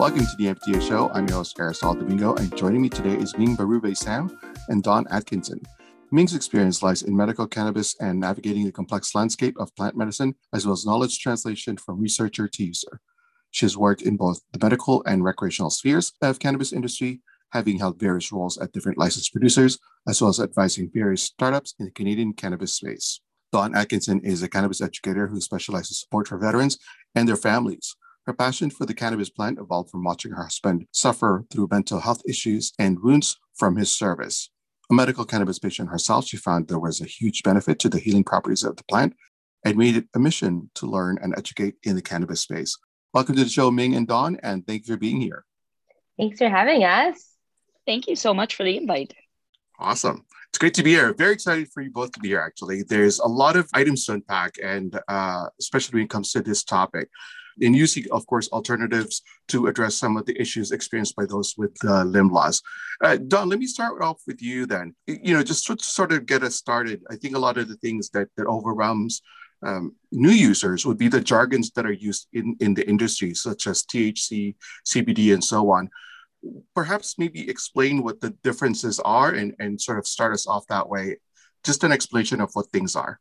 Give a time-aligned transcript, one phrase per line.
[0.00, 1.10] Welcome to the MTA Show.
[1.12, 4.34] I'm your host, Aristotle Domingo, and joining me today is Ming Bérubé-Sam
[4.68, 5.60] and Dawn Atkinson.
[6.10, 10.64] Ming's experience lies in medical cannabis and navigating the complex landscape of plant medicine, as
[10.64, 13.02] well as knowledge translation from researcher to user.
[13.50, 17.20] She has worked in both the medical and recreational spheres of cannabis industry,
[17.52, 19.78] having held various roles at different licensed producers,
[20.08, 23.20] as well as advising various startups in the Canadian cannabis space.
[23.52, 26.78] Dawn Atkinson is a cannabis educator who specializes in support for veterans
[27.14, 27.96] and their families.
[28.26, 32.20] Her passion for the cannabis plant evolved from watching her husband suffer through mental health
[32.28, 34.50] issues and wounds from his service.
[34.90, 38.24] A medical cannabis patient herself, she found there was a huge benefit to the healing
[38.24, 39.14] properties of the plant
[39.64, 42.76] and made it a mission to learn and educate in the cannabis space.
[43.14, 45.44] Welcome to the show, Ming and Dawn, and thank you for being here.
[46.18, 47.26] Thanks for having us.
[47.86, 49.14] Thank you so much for the invite.
[49.78, 50.26] Awesome.
[50.50, 51.14] It's great to be here.
[51.14, 52.82] Very excited for you both to be here, actually.
[52.82, 56.64] There's a lot of items to unpack, and uh, especially when it comes to this
[56.64, 57.08] topic.
[57.60, 61.76] And using, of course, alternatives to address some of the issues experienced by those with
[61.84, 62.60] uh, limb loss.
[63.02, 64.94] Uh, Dawn, let me start off with you then.
[65.06, 67.76] You know, just to sort of get us started, I think a lot of the
[67.76, 69.22] things that, that overwhelms
[69.62, 73.66] um, new users would be the jargons that are used in, in the industry, such
[73.66, 74.54] as THC,
[74.86, 75.90] CBD, and so on.
[76.74, 80.88] Perhaps maybe explain what the differences are and, and sort of start us off that
[80.88, 81.16] way.
[81.64, 83.20] Just an explanation of what things are.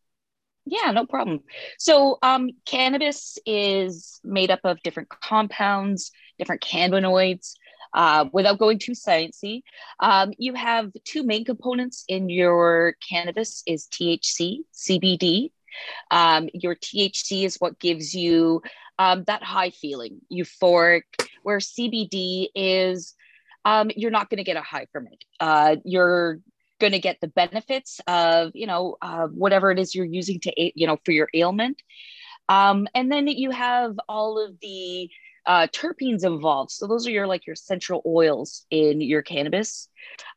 [0.70, 1.42] Yeah, no problem.
[1.80, 7.54] So, um, cannabis is made up of different compounds, different cannabinoids.
[7.92, 9.64] Uh, without going too sciencey,
[10.00, 15.50] um, you have two main components in your cannabis: is THC, CBD,
[16.12, 18.62] um, your THC is what gives you
[19.00, 21.04] um, that high feeling, euphoric,
[21.42, 23.16] where CBD is
[23.66, 25.26] um, you're not going to get a high from it.
[25.40, 26.40] Uh, you're
[26.80, 30.54] going to get the benefits of you know uh, whatever it is you're using to
[30.58, 31.82] you know for your ailment,
[32.48, 35.10] um, and then you have all of the
[35.46, 36.72] uh, terpenes involved.
[36.72, 39.90] So those are your like your essential oils in your cannabis.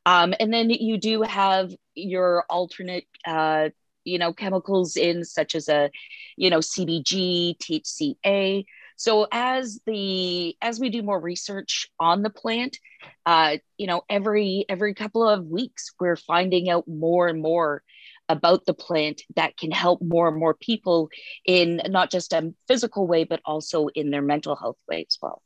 [0.07, 3.71] Um, and then you do have your alternate uh,
[4.05, 5.91] you know chemicals in such as a
[6.37, 8.65] you know cbg thca
[9.03, 12.79] so as the as we do more research on the plant
[13.27, 17.83] uh, you know every every couple of weeks we're finding out more and more
[18.29, 21.09] about the plant that can help more and more people
[21.45, 25.43] in not just a physical way but also in their mental health way as well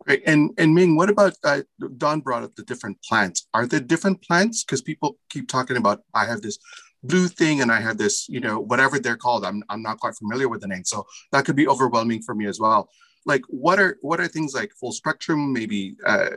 [0.00, 0.24] Great.
[0.26, 1.62] And and Ming, what about uh,
[1.96, 3.46] Dawn brought up the different plants?
[3.54, 4.62] Are there different plants?
[4.62, 6.58] Because people keep talking about I have this
[7.04, 9.44] blue thing and I have this, you know, whatever they're called.
[9.44, 10.84] I'm, I'm not quite familiar with the name.
[10.84, 12.88] So that could be overwhelming for me as well.
[13.26, 16.30] Like what are what are things like full spectrum, maybe uh,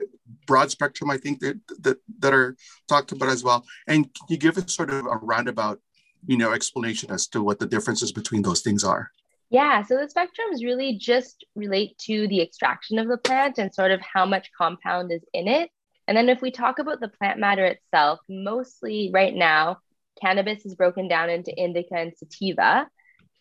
[0.45, 2.55] broad spectrum, I think that, that that are
[2.87, 3.65] talked about as well.
[3.87, 5.81] And can you give us sort of a roundabout,
[6.25, 9.11] you know, explanation as to what the differences between those things are?
[9.49, 13.91] Yeah, so the spectrums really just relate to the extraction of the plant and sort
[13.91, 15.69] of how much compound is in it.
[16.07, 19.79] And then if we talk about the plant matter itself, mostly right now,
[20.21, 22.87] cannabis is broken down into indica and sativa.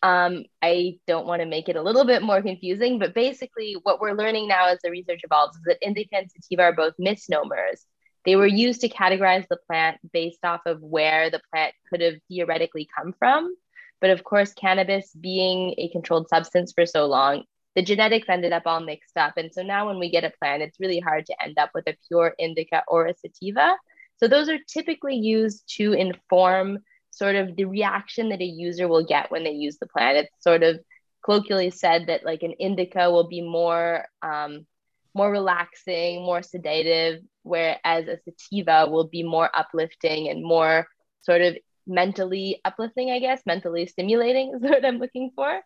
[0.03, 3.99] Um, I don't want to make it a little bit more confusing, but basically, what
[3.99, 7.85] we're learning now as the research evolves is that indica and sativa are both misnomers.
[8.25, 12.15] They were used to categorize the plant based off of where the plant could have
[12.27, 13.55] theoretically come from.
[14.01, 17.43] But of course, cannabis being a controlled substance for so long,
[17.75, 19.37] the genetics ended up all mixed up.
[19.37, 21.87] And so now when we get a plant, it's really hard to end up with
[21.87, 23.75] a pure indica or a sativa.
[24.17, 26.79] So those are typically used to inform
[27.11, 30.17] sort of the reaction that a user will get when they use the plant.
[30.17, 30.79] It's sort of
[31.23, 34.65] colloquially said that like an indica will be more um,
[35.13, 40.87] more relaxing, more sedative, whereas a sativa will be more uplifting and more
[41.21, 41.57] sort of
[41.87, 45.59] mentally uplifting, I guess, mentally stimulating is what I'm looking for.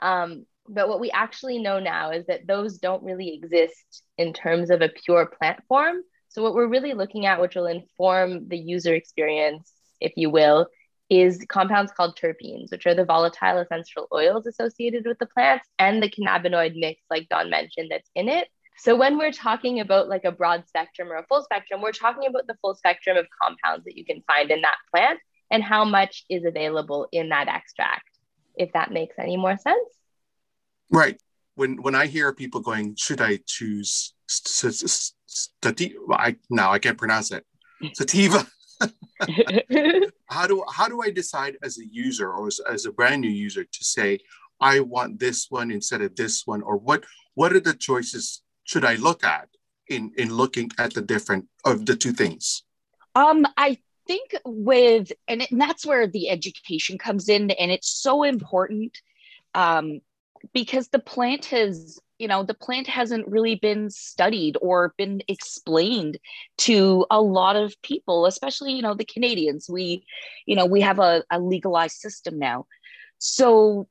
[0.00, 4.70] Um, but what we actually know now is that those don't really exist in terms
[4.70, 6.02] of a pure plant form.
[6.36, 10.66] So, what we're really looking at, which will inform the user experience, if you will,
[11.08, 16.02] is compounds called terpenes, which are the volatile essential oils associated with the plants and
[16.02, 18.48] the cannabinoid mix, like Dawn mentioned, that's in it.
[18.76, 22.28] So, when we're talking about like a broad spectrum or a full spectrum, we're talking
[22.28, 25.18] about the full spectrum of compounds that you can find in that plant
[25.50, 28.10] and how much is available in that extract,
[28.56, 29.88] if that makes any more sense.
[30.90, 31.18] Right.
[31.54, 34.12] When when I hear people going, should I choose
[35.62, 35.98] sativa.
[36.10, 37.44] I now I can't pronounce it.
[37.94, 38.46] Sativa.
[40.26, 43.30] how do how do I decide as a user or as, as a brand new
[43.30, 44.20] user to say
[44.60, 47.04] I want this one instead of this one, or what
[47.34, 49.48] what are the choices should I look at
[49.88, 52.62] in in looking at the different of the two things?
[53.14, 57.90] Um, I think with and, it, and that's where the education comes in, and it's
[57.90, 58.98] so important.
[59.54, 60.00] Um,
[60.52, 66.18] because the plant has you know the plant hasn't really been studied or been explained
[66.56, 69.68] to a lot of people especially you know the canadians.
[69.68, 70.04] We
[70.46, 72.66] you know we have a, a legalized system now.
[73.18, 73.88] So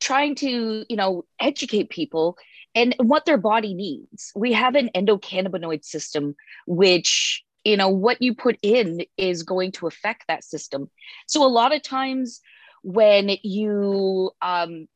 [0.00, 2.36] trying to you know educate people
[2.74, 4.32] and what their body needs.
[4.36, 6.36] We have an endocannabinoid system
[6.66, 10.90] which you know what you put in is going to affect that system.
[11.26, 12.40] So a lot of times
[12.82, 14.86] when you um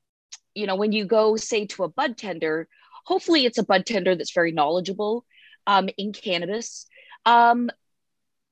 [0.54, 2.68] you know when you go say to a bud tender
[3.04, 5.24] hopefully it's a bud tender that's very knowledgeable
[5.66, 6.86] um, in cannabis
[7.26, 7.70] um,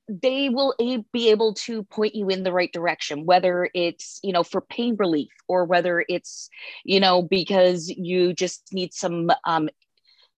[0.07, 4.33] they will a- be able to point you in the right direction whether it's you
[4.33, 6.49] know for pain relief or whether it's
[6.83, 9.69] you know because you just need some um,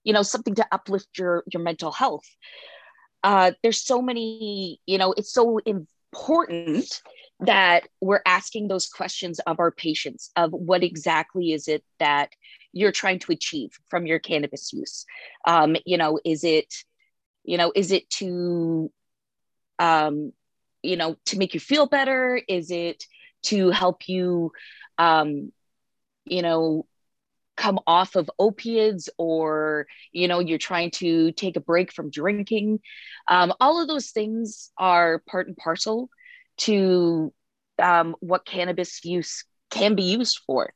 [0.03, 2.25] you know something to uplift your your mental health.
[3.23, 7.01] Uh, there's so many you know it's so important
[7.39, 12.29] that we're asking those questions of our patients of what exactly is it that
[12.71, 15.05] you're trying to achieve from your cannabis use?
[15.45, 16.73] Um, you know is it
[17.43, 18.91] you know is it to
[19.79, 20.31] um,
[20.81, 22.41] you know to make you feel better?
[22.47, 23.03] Is it
[23.43, 24.51] to help you
[24.97, 25.51] um,
[26.25, 26.85] you know
[27.55, 32.79] come off of opiates or you know you're trying to take a break from drinking?
[33.27, 36.09] Um, all of those things are part and parcel
[36.57, 37.33] to
[37.79, 40.73] um, what cannabis use can be used for.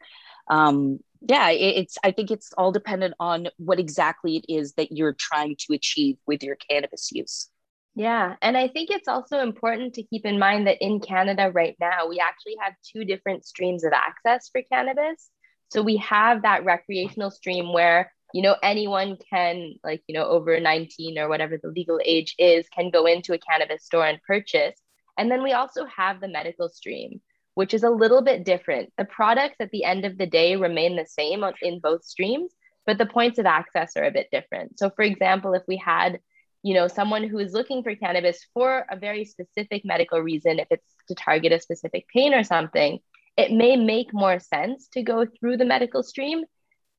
[0.50, 1.98] Um, yeah, it, it's.
[2.04, 6.18] I think it's all dependent on what exactly it is that you're trying to achieve
[6.26, 7.50] with your cannabis use.
[7.96, 11.76] Yeah, and I think it's also important to keep in mind that in Canada right
[11.80, 15.30] now, we actually have two different streams of access for cannabis.
[15.70, 20.60] So we have that recreational stream where you know anyone can like you know over
[20.60, 24.76] 19 or whatever the legal age is can go into a cannabis store and purchase
[25.18, 27.22] and then we also have the medical stream,
[27.56, 28.92] which is a little bit different.
[28.98, 32.54] The products at the end of the day remain the same in both streams,
[32.86, 34.80] but the points of access are a bit different.
[34.80, 36.20] So for example, if we had
[36.64, 40.68] you know someone who is looking for cannabis for a very specific medical reason if
[40.72, 43.00] it's to target a specific pain or something
[43.38, 46.44] it may make more sense to go through the medical stream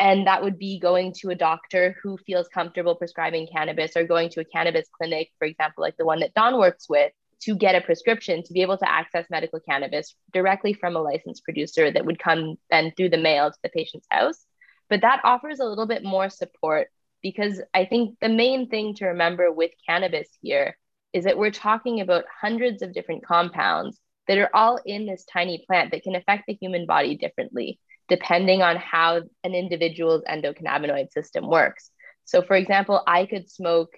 [0.00, 4.30] and that would be going to a doctor who feels comfortable prescribing cannabis or going
[4.30, 7.12] to a cannabis clinic for example like the one that Dawn works with
[7.42, 11.44] to get a prescription to be able to access medical cannabis directly from a licensed
[11.44, 14.44] producer that would come then through the mail to the patient's house.
[14.88, 16.88] But that offers a little bit more support
[17.22, 20.76] because I think the main thing to remember with cannabis here
[21.12, 25.64] is that we're talking about hundreds of different compounds that are all in this tiny
[25.66, 31.46] plant that can affect the human body differently depending on how an individual's endocannabinoid system
[31.46, 31.90] works.
[32.24, 33.90] So, for example, I could smoke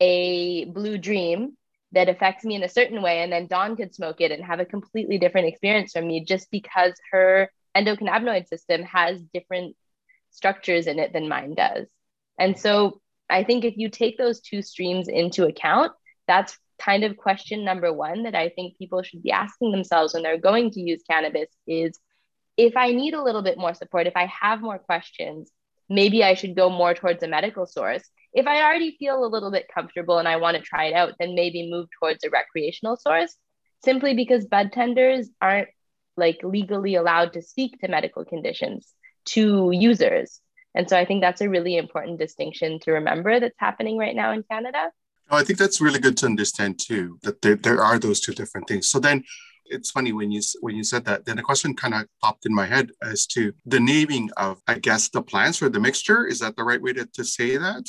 [0.00, 1.56] a blue dream
[1.94, 4.60] that affects me in a certain way and then dawn could smoke it and have
[4.60, 9.76] a completely different experience from me just because her endocannabinoid system has different
[10.30, 11.86] structures in it than mine does.
[12.38, 13.00] And so
[13.30, 15.92] i think if you take those two streams into account
[16.26, 20.22] that's kind of question number one that i think people should be asking themselves when
[20.22, 21.98] they're going to use cannabis is
[22.56, 25.50] if i need a little bit more support if i have more questions
[25.88, 29.50] maybe i should go more towards a medical source if I already feel a little
[29.50, 32.96] bit comfortable and I want to try it out, then maybe move towards a recreational
[32.96, 33.36] source
[33.84, 35.68] simply because bud tenders aren't
[36.16, 38.92] like legally allowed to speak to medical conditions
[39.26, 40.40] to users.
[40.74, 44.32] And so I think that's a really important distinction to remember that's happening right now
[44.32, 44.90] in Canada.
[45.30, 48.34] Oh, I think that's really good to understand too, that there, there are those two
[48.34, 48.88] different things.
[48.88, 49.22] So then
[49.66, 52.54] it's funny when you when you said that then a question kind of popped in
[52.54, 56.38] my head as to the naming of i guess the plants or the mixture is
[56.40, 57.84] that the right way to, to say that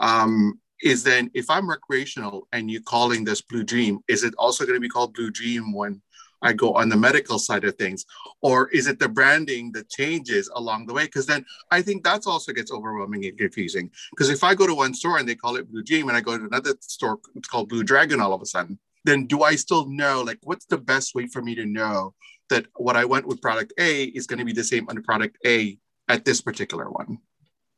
[0.00, 4.64] um, is then if i'm recreational and you're calling this blue dream is it also
[4.64, 6.00] going to be called blue dream when
[6.42, 8.04] I go on the medical side of things?
[8.42, 11.04] Or is it the branding that changes along the way?
[11.04, 13.90] Because then I think that's also gets overwhelming and confusing.
[14.10, 16.20] Because if I go to one store and they call it Blue Dream and I
[16.20, 19.56] go to another store, it's called Blue Dragon all of a sudden, then do I
[19.56, 22.14] still know like what's the best way for me to know
[22.50, 25.38] that what I went with product A is going to be the same under product
[25.46, 25.78] A
[26.08, 27.18] at this particular one?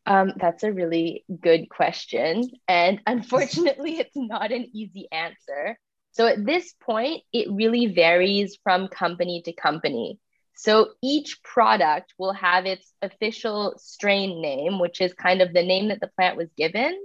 [0.06, 2.50] Um, that's a really good question.
[2.68, 5.78] And unfortunately, it's not an easy answer.
[6.12, 10.20] So at this point, it really varies from company to company.
[10.56, 15.88] So each product will have its official strain name, which is kind of the name
[15.88, 16.96] that the plant was given.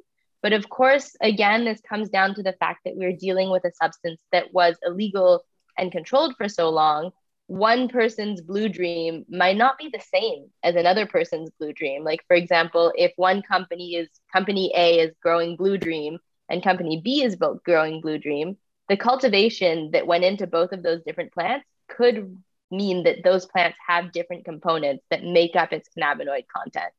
[0.42, 3.72] But of course, again, this comes down to the fact that we're dealing with a
[3.74, 5.44] substance that was illegal
[5.78, 7.12] and controlled for so long.
[7.48, 12.04] One person's blue dream might not be the same as another person's blue dream.
[12.04, 17.02] Like, for example, if one company is company A is growing blue dream and company
[17.04, 21.34] B is both growing blue dream, the cultivation that went into both of those different
[21.34, 22.38] plants could
[22.72, 26.94] mean that those plants have different components that make up its cannabinoid content.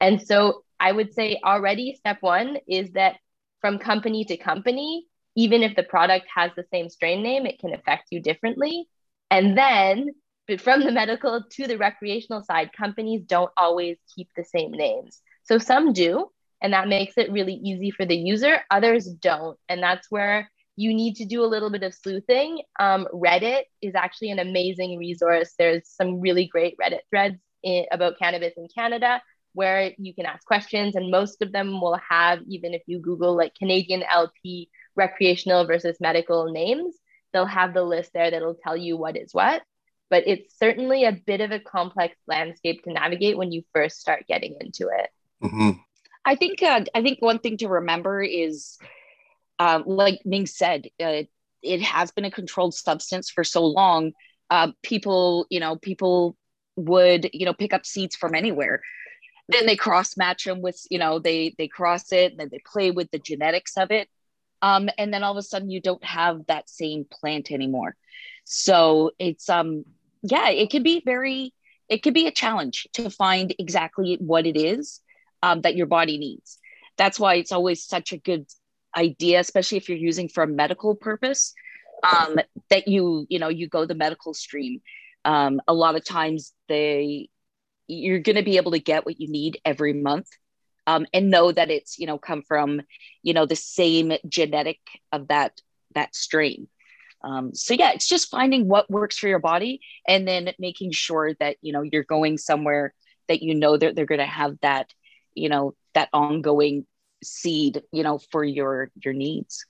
[0.00, 3.16] And so I would say already step one is that
[3.60, 7.72] from company to company, even if the product has the same strain name, it can
[7.72, 8.88] affect you differently.
[9.30, 10.10] And then
[10.48, 15.22] but from the medical to the recreational side, companies don't always keep the same names.
[15.44, 16.28] So some do,
[16.60, 18.58] and that makes it really easy for the user.
[18.70, 19.56] Others don't.
[19.68, 22.62] And that's where you need to do a little bit of sleuthing.
[22.80, 25.54] Um, Reddit is actually an amazing resource.
[25.56, 29.22] There's some really great Reddit threads in, about cannabis in Canada
[29.54, 33.36] where you can ask questions, and most of them will have, even if you Google
[33.36, 36.94] like Canadian LP recreational versus medical names,
[37.32, 39.62] they'll have the list there that'll tell you what is what.
[40.10, 44.26] But it's certainly a bit of a complex landscape to navigate when you first start
[44.28, 45.10] getting into it.
[45.42, 45.70] Mm-hmm.
[46.24, 48.78] I think uh, I think one thing to remember is,
[49.58, 51.22] uh, like Ming said, uh,
[51.62, 54.12] it has been a controlled substance for so long.
[54.50, 56.36] Uh, people, you know, people
[56.76, 58.82] would you know pick up seeds from anywhere
[59.52, 62.60] then they cross match them with you know they they cross it and then they
[62.64, 64.08] play with the genetics of it.
[64.60, 67.96] Um, and then all of a sudden you don't have that same plant anymore.
[68.44, 69.84] So it's um
[70.22, 71.52] yeah it can be very
[71.88, 75.00] it can be a challenge to find exactly what it is
[75.42, 76.58] um, that your body needs.
[76.96, 78.46] That's why it's always such a good
[78.96, 81.54] idea especially if you're using for a medical purpose
[82.02, 82.36] um,
[82.68, 84.80] that you you know you go the medical stream.
[85.24, 87.28] Um, a lot of times they
[87.86, 90.28] you're going to be able to get what you need every month
[90.86, 92.80] um, and know that it's you know come from
[93.22, 95.60] you know the same genetic of that
[95.94, 96.68] that strain.
[97.24, 101.34] Um, so yeah it's just finding what works for your body and then making sure
[101.34, 102.94] that you know you're going somewhere
[103.28, 104.92] that you know that they're going to have that
[105.34, 106.84] you know that ongoing
[107.22, 109.64] seed you know for your your needs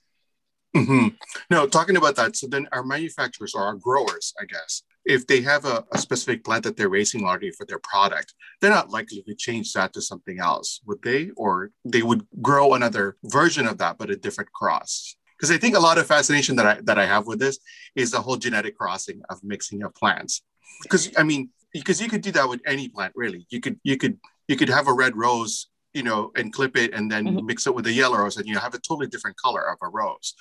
[0.75, 1.07] mm-hmm.
[1.49, 5.41] no talking about that so then our manufacturers or our growers i guess if they
[5.41, 9.21] have a, a, specific plant that they're raising already for their product, they're not likely
[9.23, 11.31] to change that to something else, would they?
[11.35, 15.15] Or they would grow another version of that, but a different cross.
[15.37, 17.59] Because I think a lot of fascination that I that I have with this
[17.95, 20.41] is the whole genetic crossing of mixing of plants.
[20.83, 23.45] Because I mean, because you could do that with any plant, really.
[23.49, 26.93] You could you could you could have a red rose you know, and clip it
[26.93, 27.45] and then mm-hmm.
[27.45, 29.89] mix it with a yellow rose and you have a totally different color of a
[29.89, 30.33] rose.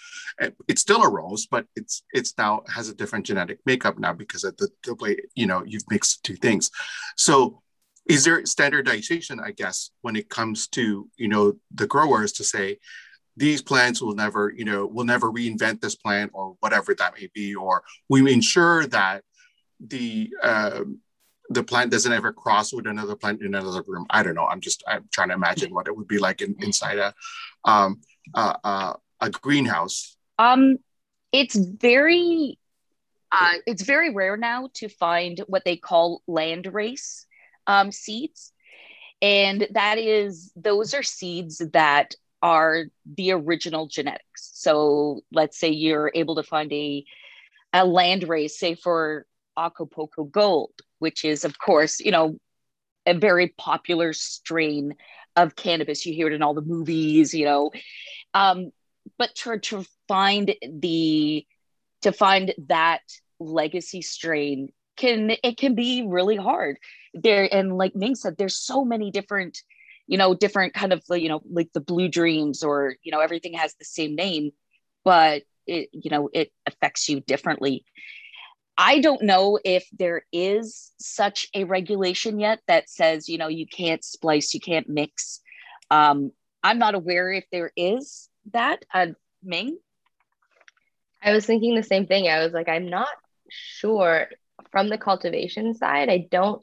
[0.69, 4.45] It's still a rose, but it's it's now has a different genetic makeup now because
[4.45, 6.71] of the, the way, you know, you've mixed two things.
[7.17, 7.63] So
[8.07, 12.79] is there standardization, I guess, when it comes to, you know, the growers to say,
[13.37, 17.29] these plants will never, you know, will never reinvent this plant or whatever that may
[17.33, 19.23] be, or we ensure that
[19.81, 20.81] the uh,
[21.51, 24.07] the plant doesn't ever cross with another plant in another room.
[24.11, 24.47] I don't know.
[24.47, 27.15] I'm just I'm trying to imagine what it would be like in, inside a
[27.65, 28.01] um,
[28.35, 30.17] uh, uh, a greenhouse.
[30.39, 30.79] Um,
[31.33, 32.59] it's very
[33.31, 37.27] uh, it's very rare now to find what they call land race
[37.67, 38.53] um, seeds,
[39.21, 44.51] and that is those are seeds that are the original genetics.
[44.55, 47.05] So let's say you're able to find a
[47.73, 50.73] a land race, say for Acapulco Gold,
[51.03, 52.39] which is, of course, you know,
[53.05, 54.95] a very popular strain
[55.35, 56.07] of cannabis.
[56.07, 57.73] You hear it in all the movies, you know.
[58.35, 58.71] Um,
[59.19, 61.45] but to, to find the
[62.03, 63.03] to find that
[63.41, 66.77] legacy strain can it can be really hard
[67.15, 69.59] there and like ming said there's so many different
[70.07, 73.55] you know different kind of you know like the blue dreams or you know everything
[73.55, 74.51] has the same name
[75.05, 77.85] but it you know it affects you differently
[78.85, 83.65] I don't know if there is such a regulation yet that says, you know, you
[83.65, 85.41] can't splice, you can't mix.
[85.89, 86.33] Um,
[86.65, 88.85] I'm not aware if there is that.
[88.93, 89.09] Uh,
[89.41, 89.79] Ming?
[91.23, 92.27] I was thinking the same thing.
[92.27, 93.07] I was like, I'm not
[93.49, 94.27] sure
[94.73, 96.09] from the cultivation side.
[96.09, 96.63] I don't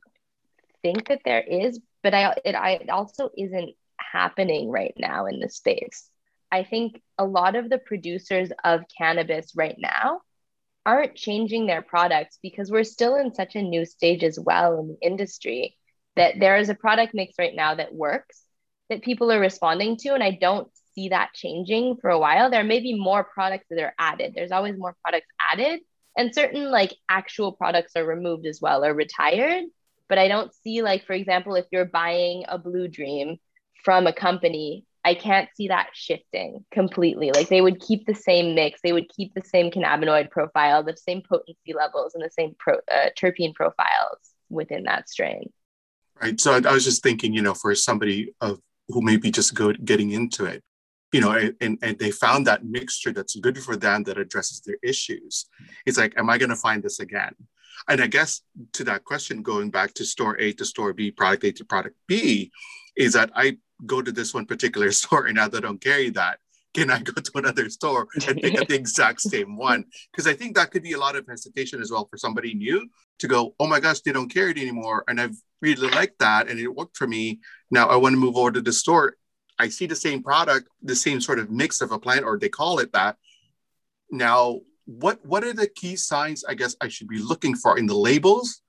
[0.82, 5.40] think that there is, but I it, I, it also isn't happening right now in
[5.40, 6.10] the space.
[6.52, 10.20] I think a lot of the producers of cannabis right now
[10.90, 14.88] aren't changing their products because we're still in such a new stage as well in
[14.88, 15.76] the industry
[16.16, 18.42] that there is a product mix right now that works
[18.90, 20.70] that people are responding to and i don't
[21.00, 22.50] see that changing for a while.
[22.50, 24.34] There may be more products that are added.
[24.36, 25.82] There's always more products added
[26.18, 29.66] and certain like actual products are removed as well or retired.
[30.10, 33.38] But i don't see like for example if you're buying a blue dream
[33.84, 37.32] from a company I can't see that shifting completely.
[37.32, 40.98] Like they would keep the same mix, they would keep the same cannabinoid profile, the
[40.98, 45.52] same potency levels, and the same pro, uh, terpene profiles within that strain.
[46.22, 46.40] Right.
[46.40, 49.72] So I, was just thinking, you know, for somebody of who may be just go,
[49.72, 50.64] getting into it,
[51.14, 54.78] you know, and, and they found that mixture that's good for them that addresses their
[54.84, 55.46] issues.
[55.86, 57.36] It's like, am I going to find this again?
[57.88, 58.42] and I guess
[58.74, 61.96] to that question, going back to store A to store B, product A to product
[62.08, 62.52] B,
[62.98, 66.40] is that I go to this one particular store and now they don't carry that.
[66.74, 69.86] Can I go to another store and pick up the exact same one?
[70.12, 72.88] Because I think that could be a lot of hesitation as well for somebody new
[73.20, 75.04] to go, oh my gosh, they don't carry it anymore.
[75.08, 77.40] And I've really liked that and it worked for me.
[77.72, 79.16] Now I want to move over to the store.
[79.58, 82.50] I see the same product, the same sort of mix of a plant, or they
[82.50, 83.18] call it that.
[84.10, 87.86] Now, what what are the key signs I guess I should be looking for in
[87.86, 88.62] the labels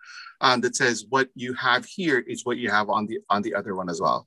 [0.43, 3.55] um, that says what you have here is what you have on the on the
[3.55, 4.27] other one as well?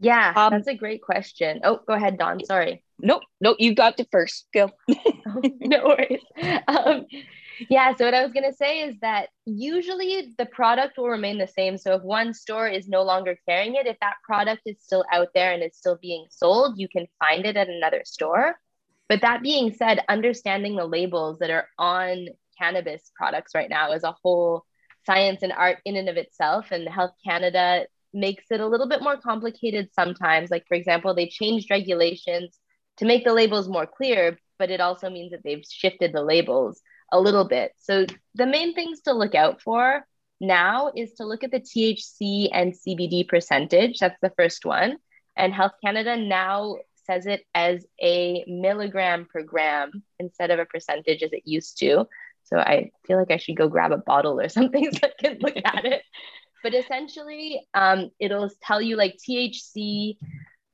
[0.00, 1.60] Yeah, um, that's a great question.
[1.64, 2.44] Oh, go ahead, Dawn.
[2.44, 2.82] Sorry.
[3.00, 3.56] Nope, nope.
[3.58, 4.46] You got to first.
[4.54, 4.70] Go.
[5.60, 6.22] no worries.
[6.68, 7.06] Um,
[7.68, 7.94] yeah.
[7.96, 11.78] So what I was gonna say is that usually the product will remain the same.
[11.78, 15.28] So if one store is no longer carrying it, if that product is still out
[15.34, 18.56] there and it's still being sold, you can find it at another store.
[19.08, 22.28] But that being said, understanding the labels that are on
[22.58, 24.64] cannabis products right now is a whole
[25.06, 26.70] science and art in and of itself.
[26.70, 30.50] And Health Canada makes it a little bit more complicated sometimes.
[30.50, 32.58] Like, for example, they changed regulations
[32.98, 36.80] to make the labels more clear, but it also means that they've shifted the labels
[37.12, 37.72] a little bit.
[37.78, 40.04] So, the main things to look out for
[40.40, 43.98] now is to look at the THC and CBD percentage.
[43.98, 44.96] That's the first one.
[45.36, 51.22] And Health Canada now says it as a milligram per gram instead of a percentage
[51.22, 52.06] as it used to.
[52.44, 55.38] So I feel like I should go grab a bottle or something so I can
[55.40, 56.02] look at it.
[56.62, 60.16] But essentially, um, it'll tell you like THC,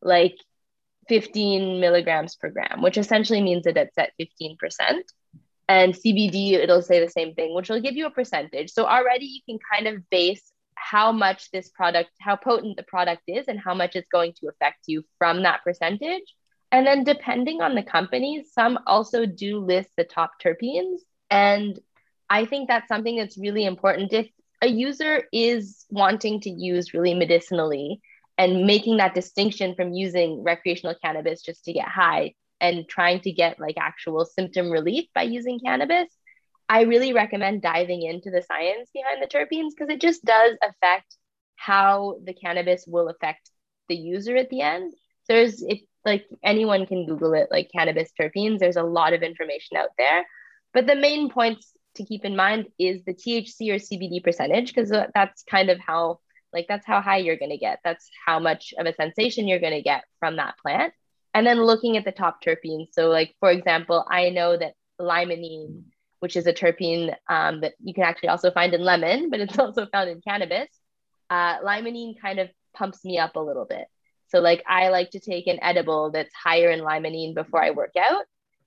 [0.02, 0.36] like
[1.08, 4.56] 15 milligrams per gram, which essentially means that it's at 15%.
[5.68, 8.70] And CBD, it'll say the same thing, which will give you a percentage.
[8.72, 13.22] So already you can kind of base how much this product, how potent the product
[13.26, 16.34] is, and how much it's going to affect you from that percentage.
[16.70, 20.98] And then, depending on the companies, some also do list the top terpenes.
[21.30, 21.78] And
[22.28, 24.12] I think that's something that's really important.
[24.12, 24.28] If
[24.64, 28.00] a user is wanting to use really medicinally
[28.38, 33.30] and making that distinction from using recreational cannabis just to get high and trying to
[33.30, 36.08] get like actual symptom relief by using cannabis,
[36.66, 41.14] I really recommend diving into the science behind the terpenes because it just does affect
[41.56, 43.50] how the cannabis will affect
[43.90, 44.94] the user at the end.
[45.28, 49.76] There's if like anyone can Google it, like cannabis terpenes, there's a lot of information
[49.76, 50.24] out there.
[50.72, 54.90] But the main points to keep in mind is the THC or CBD percentage, because
[55.14, 56.20] that's kind of how
[56.52, 57.80] like that's how high you're going to get.
[57.82, 60.92] That's how much of a sensation you're going to get from that plant.
[61.32, 62.88] And then looking at the top terpenes.
[62.92, 65.82] So, like for example, I know that limonene
[66.24, 69.58] which is a terpene um, that you can actually also find in lemon, but it's
[69.64, 70.70] also found in cannabis.
[71.28, 73.86] Uh, limonene kind of pumps me up a little bit.
[74.28, 77.92] So, like, I like to take an edible that's higher in limonene before I work
[78.00, 78.24] out.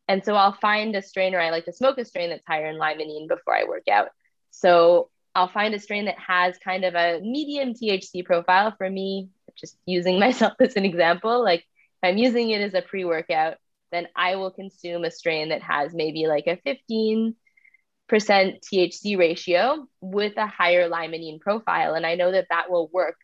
[0.08, 2.68] And so I'll find a strain or I like to smoke a strain that's higher
[2.68, 4.10] in limonene before I work out.
[4.52, 9.30] So I'll find a strain that has kind of a medium THC profile for me,
[9.56, 11.44] just using myself as an example.
[11.44, 13.58] Like if I'm using it as a pre workout,
[13.92, 17.36] then I will consume a strain that has maybe like a 15
[18.08, 21.94] percent THC ratio with a higher limonene profile.
[21.94, 23.18] And I know that that will work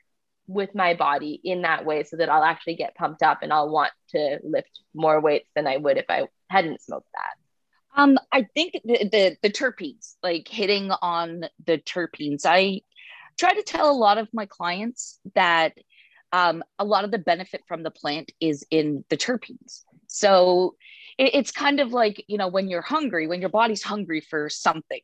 [0.48, 3.70] with my body in that way so that I'll actually get pumped up and I'll
[3.70, 8.02] want to lift more weights than I would if I hadn't smoked that.
[8.02, 12.82] Um, I think the, the, the terpenes, like hitting on the terpenes, I
[13.38, 15.74] try to tell a lot of my clients that
[16.32, 19.84] um, a lot of the benefit from the plant is in the terpenes.
[20.08, 20.76] So
[21.18, 24.50] it, it's kind of like you know when you're hungry when your body's hungry for
[24.50, 25.02] something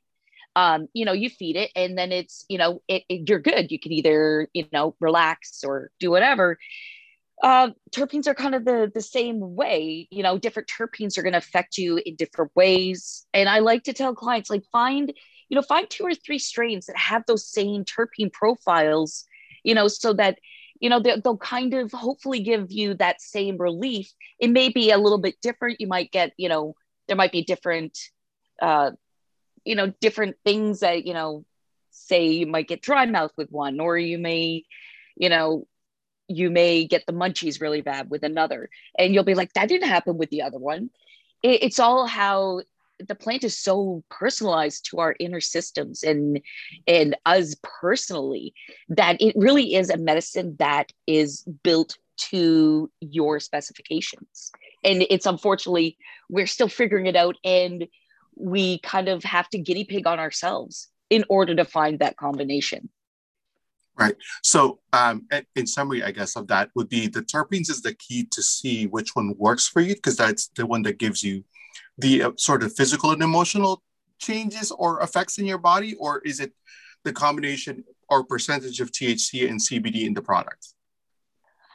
[0.56, 3.72] um, you know you feed it and then it's you know it, it, you're good
[3.72, 6.58] you can either you know relax or do whatever
[7.41, 11.34] uh, terpenes are kind of the the same way you know different terpenes are going
[11.34, 13.25] to affect you in different ways.
[13.34, 15.13] And i like to tell clients like find
[15.47, 19.25] you know find two or three strains that have those same terpene profiles
[19.63, 20.38] you know so that
[20.80, 24.12] you know they'll, kind of hopefully give you that same relief.
[24.39, 25.82] It may be a little bit different.
[25.82, 26.75] You might get you know
[27.08, 27.97] there might be different
[28.62, 28.91] uh
[29.65, 31.45] you know different things that you know
[31.91, 34.63] say you might get dry mouth with one or you may
[35.15, 35.67] you know
[36.30, 39.89] you may get the munchies really bad with another and you'll be like that didn't
[39.89, 40.89] happen with the other one.
[41.44, 42.62] It, it's all how
[43.08, 46.42] the plant is so personalized to our inner systems and
[46.88, 48.54] and us personally
[48.89, 54.52] that it really is a medicine that is built to your specifications.
[54.84, 55.98] And it's unfortunately
[56.30, 57.88] we're still figuring it out and
[58.36, 62.89] we kind of have to guinea pig on ourselves in order to find that combination
[64.00, 64.16] Right.
[64.44, 68.26] So, um, in summary, I guess of that would be the terpenes is the key
[68.32, 71.44] to see which one works for you because that's the one that gives you
[71.98, 73.84] the uh, sort of physical and emotional
[74.18, 76.54] changes or effects in your body, or is it
[77.04, 80.70] the combination or percentage of THC and CBD in the product?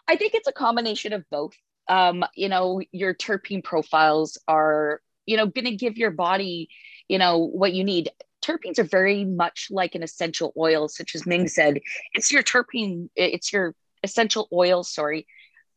[0.08, 1.54] I think it's a combination of both.
[1.88, 6.68] Um, you know, your terpene profiles are, you know, going to give your body,
[7.08, 8.10] you know, what you need.
[8.44, 11.80] Terpenes are very much like an essential oil, such as Ming said.
[12.12, 15.26] It's your terpene, it's your essential oil, sorry,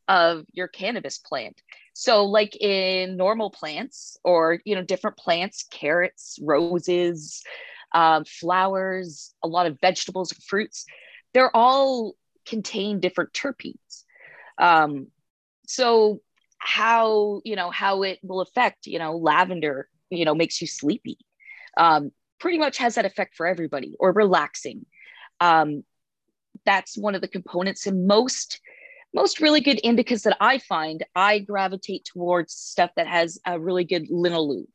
[0.08, 1.62] of your cannabis plant.
[1.94, 7.44] So, like in normal plants or, you know, different plants, carrots, roses,
[7.94, 10.86] um, flowers, a lot of vegetables and fruits,
[11.34, 12.14] they're all
[12.46, 14.04] contain different terpenes.
[14.60, 15.08] Um,
[15.66, 16.22] so,
[16.60, 21.18] how, you know, how it will affect, you know, lavender, you know, makes you sleepy.
[21.78, 24.86] Um, pretty much has that effect for everybody or relaxing.
[25.40, 25.84] Um,
[26.66, 28.60] that's one of the components in most
[29.14, 33.86] most really good indicas that I find, I gravitate towards stuff that has a really
[33.86, 34.66] good linalool.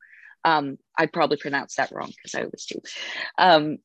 [0.44, 2.80] Um, I probably pronounced that wrong because I always do.
[3.38, 3.78] Um,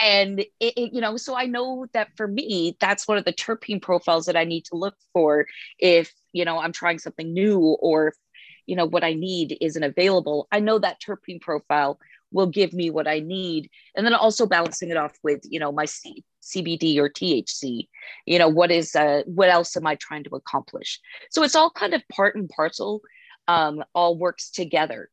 [0.00, 3.32] and it, it, you know, so I know that for me, that's one of the
[3.32, 5.46] terpene profiles that I need to look for
[5.78, 8.14] if you know I'm trying something new or
[8.66, 10.46] you know what I need isn't available.
[10.52, 11.98] I know that terpene profile
[12.32, 13.70] will give me what I need.
[13.94, 17.88] And then also balancing it off with, you know, my C- CBD or THC,
[18.26, 21.00] you know, what is, uh, what else am I trying to accomplish?
[21.30, 23.02] So it's all kind of part and parcel,
[23.48, 25.10] um, all works together.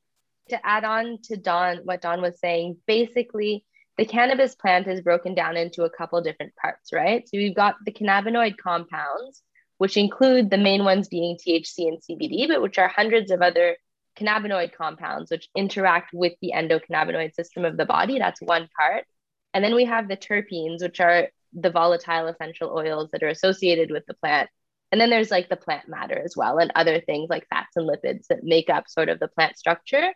[0.49, 3.65] To add on to Dawn, what Dawn was saying, basically,
[3.97, 7.27] the cannabis plant is broken down into a couple different parts, right?
[7.27, 9.41] So we've got the cannabinoid compounds,
[9.79, 13.75] which include the main ones being THC and CBD, but which are hundreds of other
[14.17, 18.19] cannabinoid compounds, which interact with the endocannabinoid system of the body.
[18.19, 19.05] That's one part.
[19.53, 23.91] And then we have the terpenes, which are the volatile essential oils that are associated
[23.91, 24.49] with the plant.
[24.91, 27.89] And then there's like the plant matter as well, and other things like fats and
[27.89, 30.13] lipids that make up sort of the plant structure.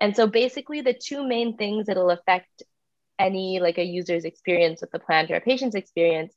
[0.00, 2.62] And so basically, the two main things that'll affect
[3.18, 6.34] any like a user's experience with the plant or a patient's experience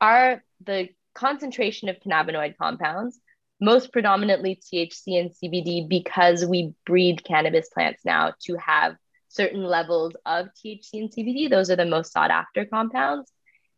[0.00, 3.18] are the concentration of cannabinoid compounds
[3.64, 8.96] most predominantly THC and CBD because we breed cannabis plants now to have
[9.28, 11.50] certain levels of THC and CBD.
[11.50, 13.32] Those are the most sought after compounds,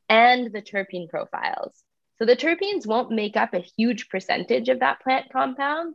[0.08, 1.82] and the terpene profiles.
[2.18, 5.94] So the terpenes won't make up a huge percentage of that plant compound,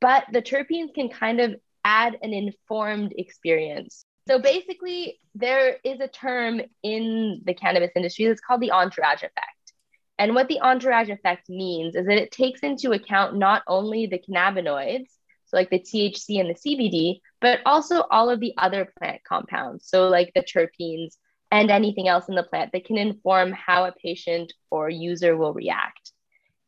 [0.00, 4.04] but the terpenes can kind of add an informed experience.
[4.28, 9.72] So basically, there is a term in the cannabis industry that's called the entourage effect.
[10.18, 14.18] And what the entourage effect means is that it takes into account not only the
[14.18, 15.08] cannabinoids,
[15.46, 19.86] so like the THC and the CBD, but also all of the other plant compounds.
[19.88, 21.16] So, like the terpenes
[21.52, 25.52] and anything else in the plant that can inform how a patient or user will
[25.52, 26.12] react.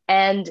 [0.07, 0.49] And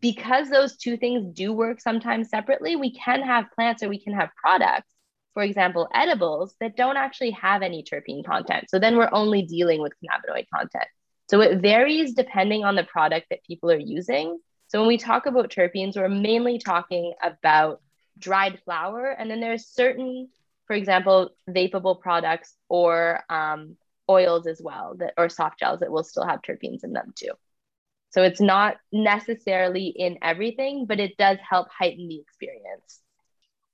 [0.00, 4.14] because those two things do work sometimes separately, we can have plants or we can
[4.14, 4.90] have products,
[5.34, 8.70] for example, edibles that don't actually have any terpene content.
[8.70, 10.88] So then we're only dealing with cannabinoid content.
[11.30, 14.40] So it varies depending on the product that people are using.
[14.66, 17.80] So when we talk about terpenes, we're mainly talking about
[18.18, 19.10] dried flower.
[19.16, 20.28] And then there's certain,
[20.66, 23.76] for example, vapable products or um,
[24.08, 27.30] oils as well that or soft gels that will still have terpenes in them too.
[28.08, 33.02] So it's not necessarily in everything, but it does help heighten the experience.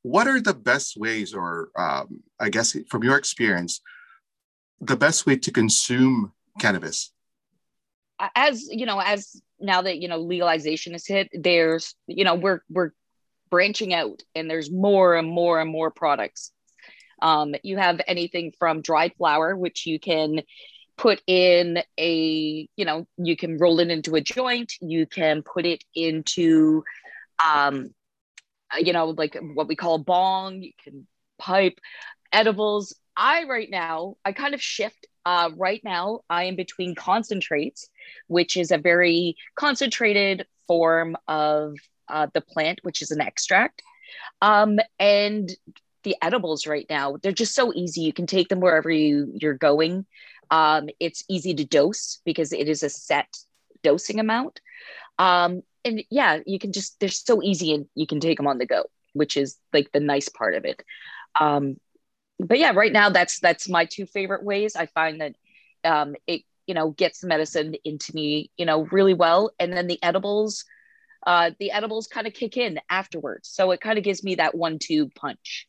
[0.02, 3.80] What are the best ways, or um, I guess from your experience,
[4.78, 7.12] the best way to consume cannabis?
[8.35, 12.61] As you know as now that you know legalization is hit there's you know we're
[12.70, 12.90] we're
[13.50, 16.52] branching out and there's more and more and more products.
[17.22, 20.42] Um, you have anything from dried flower which you can
[20.98, 24.72] put in a you know you can roll it into a joint.
[24.81, 26.83] You can put it into
[27.44, 27.90] um
[28.79, 30.62] you know like what we call a bong.
[30.62, 31.07] You can
[31.38, 31.79] pipe
[32.33, 32.94] edibles.
[33.18, 37.88] I right now i kind of shift uh, right now, I am between concentrates,
[38.28, 41.74] which is a very concentrated form of
[42.08, 43.82] uh, the plant, which is an extract,
[44.40, 45.50] um, and
[46.04, 47.16] the edibles right now.
[47.20, 48.02] They're just so easy.
[48.02, 50.06] You can take them wherever you, you're going.
[50.52, 53.36] Um, it's easy to dose because it is a set
[53.82, 54.60] dosing amount.
[55.18, 58.58] Um, and yeah, you can just, they're so easy and you can take them on
[58.58, 60.84] the go, which is like the nice part of it.
[61.40, 61.78] Um,
[62.38, 64.77] but yeah, right now that's that's my two favorite ways.
[64.77, 65.35] I find that
[65.85, 69.87] um, it you know gets the medicine into me you know really well, and then
[69.87, 70.64] the edibles,
[71.27, 73.49] uh, the edibles kind of kick in afterwards.
[73.49, 75.66] So it kind of gives me that one-two punch.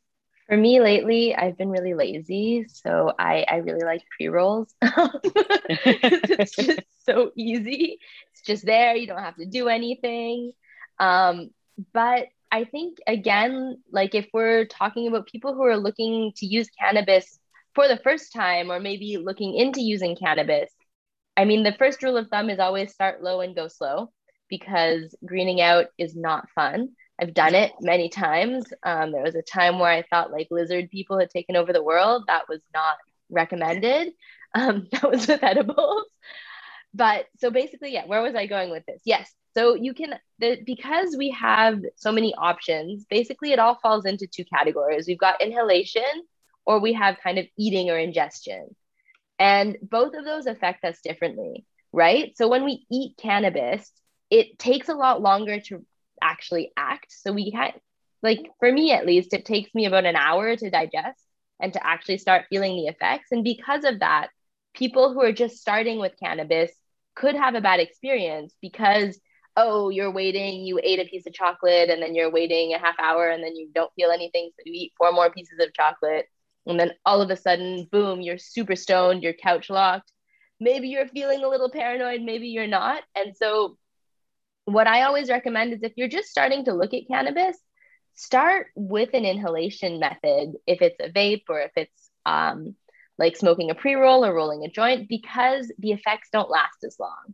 [0.48, 4.74] For me lately, I've been really lazy, so I I really like pre rolls.
[4.82, 8.00] it's just so easy.
[8.32, 8.96] It's just there.
[8.96, 10.54] You don't have to do anything.
[11.00, 11.50] Um,
[11.94, 16.70] but I think, again, like if we're talking about people who are looking to use
[16.80, 17.40] cannabis
[17.76, 20.72] for the first time or maybe looking into using cannabis,
[21.36, 24.12] I mean, the first rule of thumb is always start low and go slow
[24.50, 26.90] because greening out is not fun.
[27.20, 28.66] I've done it many times.
[28.84, 31.84] Um, there was a time where I thought like lizard people had taken over the
[31.84, 32.26] world.
[32.28, 32.98] That was not
[33.30, 34.14] recommended.
[34.56, 36.06] Um, that was with edibles.
[36.94, 39.02] But so basically, yeah, where was I going with this?
[39.06, 39.32] Yes.
[39.58, 44.28] So you can, the, because we have so many options, basically it all falls into
[44.28, 45.08] two categories.
[45.08, 46.04] We've got inhalation
[46.66, 48.76] or we have kind of eating or ingestion.
[49.40, 52.38] And both of those affect us differently, right?
[52.38, 53.92] So when we eat cannabis,
[54.30, 55.84] it takes a lot longer to
[56.22, 57.08] actually act.
[57.10, 57.74] So we had,
[58.22, 61.24] like, for me at least, it takes me about an hour to digest
[61.60, 63.32] and to actually start feeling the effects.
[63.32, 64.28] And because of that,
[64.76, 66.72] people who are just starting with cannabis
[67.16, 69.20] could have a bad experience because
[69.58, 72.96] oh you're waiting you ate a piece of chocolate and then you're waiting a half
[73.00, 76.28] hour and then you don't feel anything so you eat four more pieces of chocolate.
[76.66, 80.12] And then all of a sudden boom you're super stoned you're couch locked.
[80.60, 83.04] Maybe you're feeling a little paranoid maybe you're not.
[83.16, 83.78] And so
[84.66, 87.58] what i always recommend is if you're just starting to look at cannabis
[88.16, 92.76] start with an inhalation method if it's a vape or if it's um,
[93.18, 96.98] like smoking a pre roll or rolling a joint because the effects don't last as
[97.00, 97.34] long.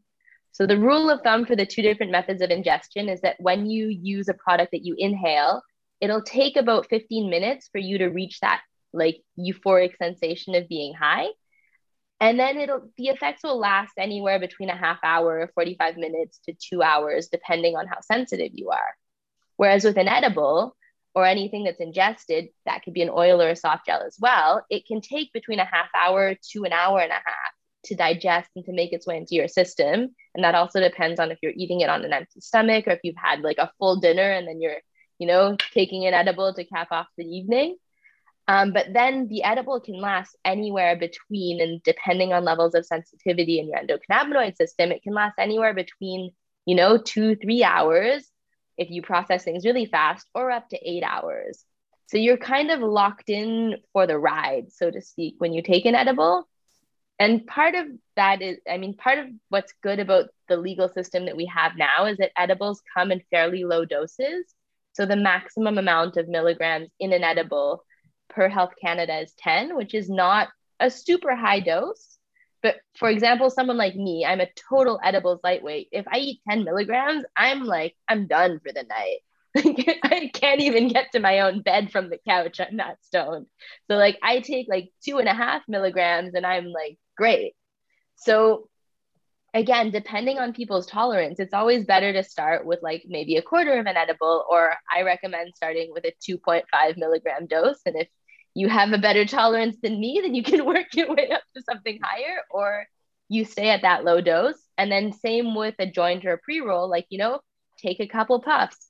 [0.53, 3.69] So, the rule of thumb for the two different methods of ingestion is that when
[3.69, 5.61] you use a product that you inhale,
[5.99, 8.61] it'll take about 15 minutes for you to reach that
[8.93, 11.27] like euphoric sensation of being high.
[12.19, 16.53] And then it'll the effects will last anywhere between a half hour, 45 minutes to
[16.53, 18.95] two hours, depending on how sensitive you are.
[19.57, 20.75] Whereas with an edible,
[21.15, 24.65] or anything that's ingested, that could be an oil or a soft gel as well,
[24.69, 27.52] it can take between a half hour to an hour and a half
[27.85, 30.15] to digest and to make its way into your system.
[30.35, 32.99] And that also depends on if you're eating it on an empty stomach or if
[33.03, 34.77] you've had like a full dinner and then you're,
[35.19, 37.75] you know, taking an edible to cap off the evening.
[38.47, 43.59] Um, but then the edible can last anywhere between, and depending on levels of sensitivity
[43.59, 46.31] in your endocannabinoid system, it can last anywhere between,
[46.65, 48.27] you know, two, three hours
[48.77, 51.63] if you process things really fast, or up to eight hours.
[52.07, 55.85] So you're kind of locked in for the ride, so to speak, when you take
[55.85, 56.47] an edible.
[57.23, 61.25] And part of that is, I mean, part of what's good about the legal system
[61.27, 64.53] that we have now is that edibles come in fairly low doses.
[64.91, 67.85] So the maximum amount of milligrams in an edible
[68.29, 70.49] per Health Canada is 10, which is not
[70.81, 72.17] a super high dose,
[72.61, 75.87] but for example, someone like me, I'm a total edibles lightweight.
[75.93, 79.19] If I eat 10 milligrams, I'm like, I'm done for the night.
[80.03, 82.59] I can't even get to my own bed from the couch.
[82.59, 83.45] I'm not stoned.
[83.89, 87.53] So like I take like two and a half milligrams and I'm like, great.
[88.15, 88.69] So
[89.53, 93.79] again, depending on people's tolerance, it's always better to start with like maybe a quarter
[93.79, 97.79] of an edible, or I recommend starting with a 2.5 milligram dose.
[97.85, 98.07] And if
[98.55, 101.63] you have a better tolerance than me, then you can work your way up to
[101.63, 102.85] something higher, or
[103.29, 104.59] you stay at that low dose.
[104.77, 107.39] And then same with a joint or a pre-roll, like, you know,
[107.77, 108.89] take a couple puffs,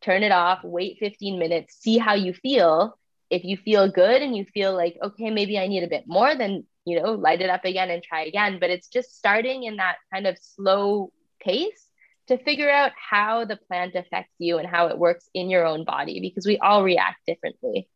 [0.00, 2.98] turn it off, wait 15 minutes, see how you feel.
[3.30, 6.34] If you feel good and you feel like, okay, maybe I need a bit more,
[6.34, 8.58] then, you know, light it up again and try again.
[8.60, 11.86] But it's just starting in that kind of slow pace
[12.28, 15.84] to figure out how the plant affects you and how it works in your own
[15.84, 17.88] body because we all react differently.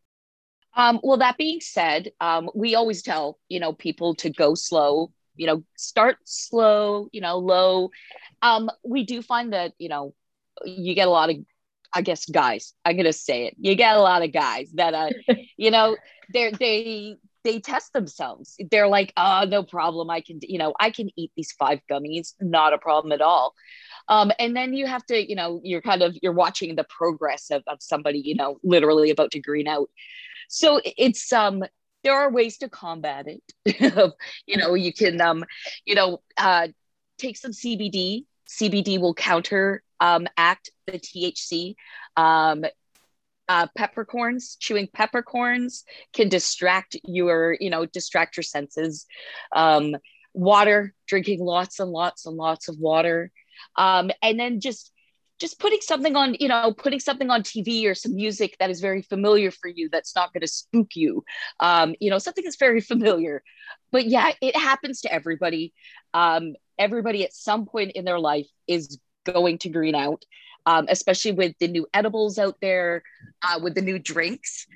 [0.77, 5.13] Um, well, that being said, um, we always tell you know people to go slow.
[5.37, 7.09] You know, start slow.
[7.13, 7.91] You know, low.
[8.43, 10.15] Um, we do find that you know
[10.65, 11.37] you get a lot of,
[11.95, 12.75] I guess, guys.
[12.85, 13.55] I'm gonna say it.
[13.59, 15.11] You get a lot of guys that uh,
[15.57, 15.97] you know,
[16.33, 18.57] they they they test themselves.
[18.71, 20.09] They're like, oh, no problem.
[20.09, 23.55] I can, you know, I can eat these five gummies, not a problem at all.
[24.09, 27.51] Um, and then you have to, you know, you're kind of you're watching the progress
[27.51, 29.91] of, of somebody, you know, literally about to green out
[30.49, 31.63] so it's um
[32.03, 34.13] there are ways to combat it
[34.47, 35.45] you know you can um
[35.85, 36.69] you know uh
[37.19, 41.75] take some cbd cbd will counter um act the thc
[42.17, 42.65] um
[43.49, 49.07] uh, peppercorns chewing peppercorns can distract your you know distract your senses.
[49.55, 49.97] Um
[50.33, 53.31] water drinking lots and lots and lots of water.
[53.77, 54.93] Um and then just
[55.45, 58.81] just putting something on you know putting something on tv or some music that is
[58.81, 61.23] very familiar for you that's not going to spook you.
[61.61, 63.43] Um, you know something that's very familiar.
[63.93, 65.75] But yeah it happens to everybody.
[66.15, 70.25] Um, everybody at some point in their life is going to green out
[70.67, 73.03] um, especially with the new edibles out there
[73.43, 74.67] uh, with the new drinks.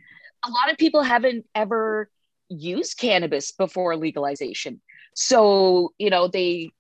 [0.45, 2.11] A lot of people haven't ever
[2.49, 4.81] used cannabis before legalization.
[5.15, 6.71] So you know they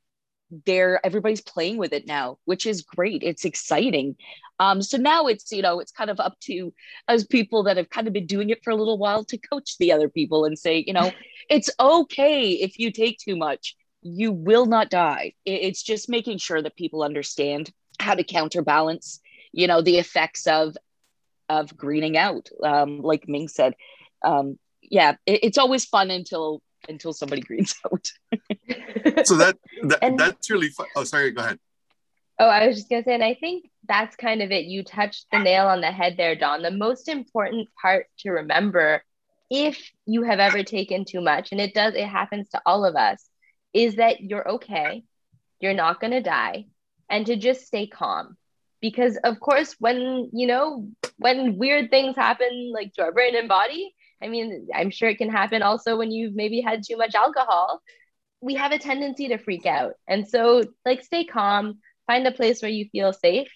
[0.64, 3.22] there everybody's playing with it now which is great.
[3.22, 4.16] It's exciting.
[4.60, 6.72] Um, so now it's you know it's kind of up to
[7.06, 9.76] us people that have kind of been doing it for a little while to coach
[9.78, 11.12] the other people and say you know
[11.50, 13.76] it's okay if you take too much.
[14.02, 15.34] You will not die.
[15.44, 19.20] It's just making sure that people understand how to counterbalance
[19.52, 20.76] you know the effects of
[21.48, 22.48] of greening out.
[22.62, 23.74] Um, like ming said
[24.24, 28.06] um, yeah it, it's always fun until until somebody greens out.
[29.26, 31.58] So that, that and, that's really fun oh sorry go ahead.
[32.38, 34.66] Oh i was just gonna say and i think that's kind of it.
[34.66, 39.02] You touched the nail on the head there Dawn the most important part to remember
[39.50, 42.96] if you have ever taken too much and it does it happens to all of
[42.96, 43.24] us
[43.72, 45.04] is that you're okay
[45.60, 46.66] you're not going to die
[47.10, 48.36] and to just stay calm.
[48.80, 53.48] Because of course when you know when weird things happen like to our brain and
[53.48, 57.14] body i mean i'm sure it can happen also when you've maybe had too much
[57.14, 57.82] alcohol.
[58.40, 59.94] We have a tendency to freak out.
[60.06, 63.48] And so like stay calm find a place where you feel safe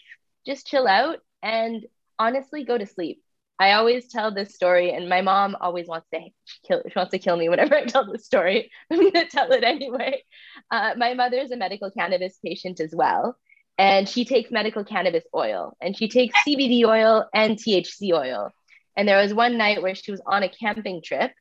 [0.45, 1.87] just chill out and
[2.19, 3.23] honestly go to sleep.
[3.59, 6.21] I always tell this story and my mom always wants to
[6.67, 8.71] kill she wants to kill me whenever i tell this story.
[8.91, 10.23] I'm going to tell it anyway.
[10.71, 13.37] Uh, my mother is a medical cannabis patient as well
[13.79, 18.51] and she takes medical cannabis oil and she takes CBD oil and THC oil.
[18.97, 21.33] And there was one night where she was on a camping trip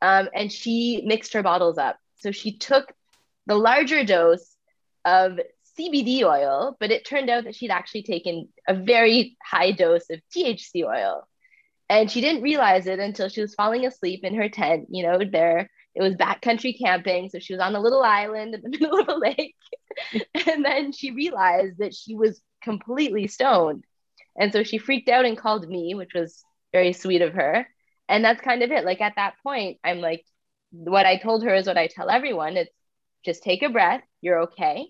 [0.00, 1.98] um, and she mixed her bottles up.
[2.16, 2.92] So she took
[3.46, 4.56] the larger dose
[5.04, 5.38] of
[5.78, 10.20] CBD oil, but it turned out that she'd actually taken a very high dose of
[10.34, 11.26] THC oil.
[11.90, 15.18] And she didn't realize it until she was falling asleep in her tent, you know,
[15.18, 17.30] there it was backcountry camping.
[17.30, 19.54] So she was on a little island in the middle of a lake.
[20.46, 23.84] and then she realized that she was completely stoned.
[24.36, 26.42] And so she freaked out and called me, which was
[26.74, 27.66] very sweet of her.
[28.10, 28.84] And that's kind of it.
[28.84, 30.26] Like at that point, I'm like,
[30.70, 32.70] what I told her is what I tell everyone it's
[33.24, 34.02] just take a breath.
[34.20, 34.88] You're okay.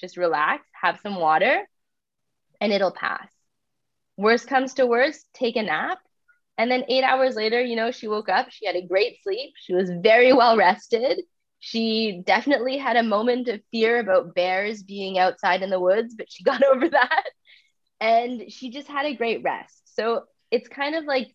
[0.00, 1.66] Just relax, have some water,
[2.60, 3.28] and it'll pass.
[4.16, 5.98] Worst comes to worst, take a nap
[6.58, 9.54] and then eight hours later, you know, she woke up, she had a great sleep,
[9.56, 11.22] she was very well rested.
[11.60, 16.30] She definitely had a moment of fear about bears being outside in the woods, but
[16.30, 17.24] she got over that.
[18.00, 19.82] And she just had a great rest.
[19.96, 21.34] So it's kind of like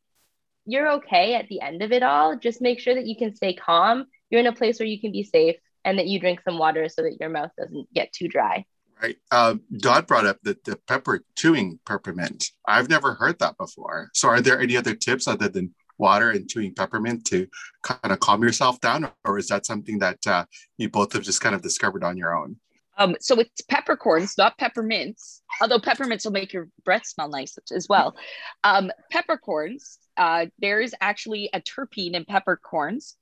[0.66, 2.38] you're okay at the end of it all.
[2.38, 4.06] Just make sure that you can stay calm.
[4.30, 6.88] You're in a place where you can be safe and that you drink some water
[6.88, 8.66] so that your mouth doesn't get too dry.
[9.02, 9.18] Right.
[9.32, 12.52] Uh, Dawn brought up the, the pepper chewing peppermint.
[12.68, 14.10] I've never heard that before.
[14.14, 17.48] So, are there any other tips other than water and chewing peppermint to
[17.84, 20.46] kind of calm yourself down, or is that something that uh,
[20.78, 22.58] you both have just kind of discovered on your own?
[22.98, 25.42] Um, so it's peppercorns, not peppermints.
[25.62, 28.16] Although peppermints will make your breath smell nice as well.
[28.64, 30.00] Um, peppercorns.
[30.18, 33.16] Uh, there is actually a terpene in peppercorns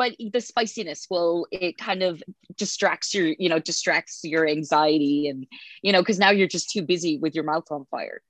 [0.00, 2.22] but the spiciness will it kind of
[2.56, 5.46] distracts your you know distracts your anxiety and
[5.82, 8.22] you know because now you're just too busy with your mouth on fire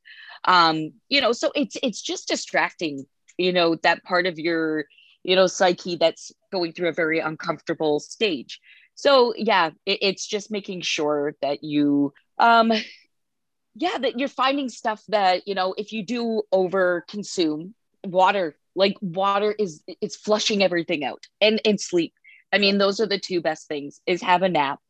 [0.46, 3.06] um you know so it's it's just distracting
[3.38, 4.84] you know that part of your
[5.22, 8.60] you know psyche that's going through a very uncomfortable stage
[9.00, 12.72] so yeah it, it's just making sure that you um
[13.74, 18.96] yeah that you're finding stuff that you know if you do over consume water like
[19.00, 22.14] water is it's flushing everything out and and sleep.
[22.52, 24.80] I mean those are the two best things is have a nap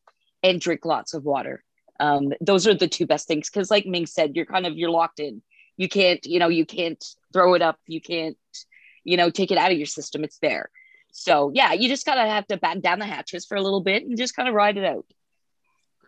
[0.42, 1.64] and drink lots of water.
[1.98, 4.90] Um, those are the two best things because like ming said you're kind of you're
[4.90, 5.42] locked in.
[5.76, 7.78] You can't you know you can't throw it up.
[7.86, 8.36] You can't
[9.04, 10.24] you know take it out of your system.
[10.24, 10.70] It's there
[11.12, 14.04] so yeah you just gotta have to batten down the hatches for a little bit
[14.04, 15.06] and just kind of ride it out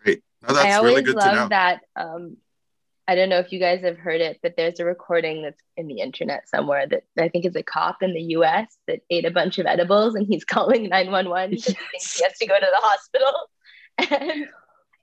[0.02, 2.36] great no, that's I always really good love that um,
[3.08, 5.88] I don't know if you guys have heard it, but there's a recording that's in
[5.88, 9.30] the internet somewhere that I think is a cop in the US that ate a
[9.30, 11.76] bunch of edibles and he's calling 911 because yes.
[11.76, 13.32] he thinks he has to go to the hospital.
[14.10, 14.46] And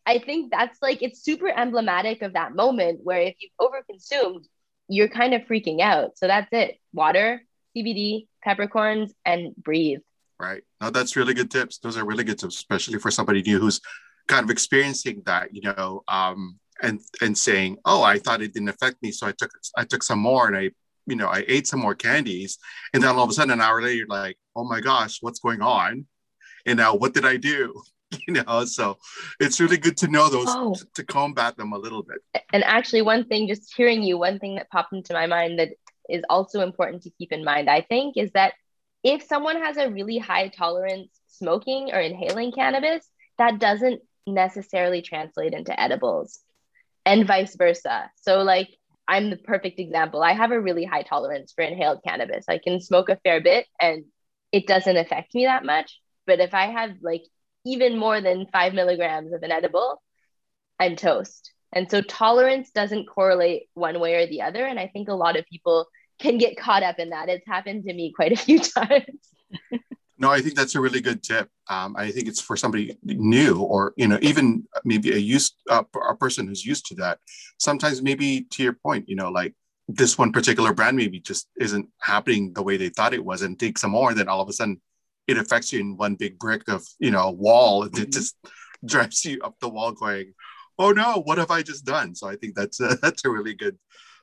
[0.06, 4.46] I think that's like, it's super emblematic of that moment where if you've overconsumed,
[4.88, 6.18] you're kind of freaking out.
[6.18, 7.44] So that's it water,
[7.78, 10.00] CBD, peppercorns, and breathe.
[10.40, 10.64] Right.
[10.80, 11.80] Now that's really good tips.
[11.80, 13.82] Those are really good tips, especially for somebody new who's
[14.28, 18.70] kind of experiencing that, you know, um, and and saying, "Oh, I thought it didn't
[18.70, 20.72] affect me, so I took I took some more and I
[21.08, 22.58] you know I ate some more candies,
[22.94, 25.40] and then all of a sudden an hour later you're like, "Oh my gosh, what's
[25.40, 26.06] going on?"
[26.66, 27.74] And now what did I do?
[28.28, 28.98] You know, so
[29.40, 30.76] it's really good to know those oh.
[30.96, 32.44] to combat them a little bit.
[32.52, 35.70] And actually, one thing, just hearing you, one thing that popped into my mind that
[36.10, 38.54] is also important to keep in mind, I think, is that
[39.04, 43.08] if someone has a really high tolerance smoking or inhaling cannabis,
[43.38, 46.40] that doesn't necessarily translate into edibles
[47.06, 48.12] and vice versa.
[48.22, 48.70] So, like,
[49.08, 50.22] I'm the perfect example.
[50.22, 52.46] I have a really high tolerance for inhaled cannabis.
[52.48, 54.06] I can smoke a fair bit and
[54.52, 56.00] it doesn't affect me that much.
[56.28, 57.24] But if I have like
[57.66, 60.02] even more than five milligrams of an edible,
[60.80, 61.52] I'm toast.
[61.74, 64.64] And so tolerance doesn't correlate one way or the other.
[64.66, 65.88] And I think a lot of people
[66.20, 67.30] can get caught up in that.
[67.30, 69.06] It's happened to me quite a few times.
[70.20, 71.50] No, I think that's a really good tip.
[71.70, 75.84] Um, I think it's for somebody new, or you know, even maybe a used uh,
[76.10, 77.20] a person who's used to that.
[77.58, 79.56] Sometimes, maybe to your point, you know, like
[79.88, 83.58] this one particular brand maybe just isn't happening the way they thought it was, and
[83.58, 84.82] take some more, and then all of a sudden,
[85.26, 88.04] it affects you in one big brick of you know wall, and mm-hmm.
[88.04, 88.36] it just
[88.84, 90.34] drives you up the wall, going,
[90.78, 93.54] "Oh no, what have I just done?" So I think that's a, that's a really
[93.54, 93.78] good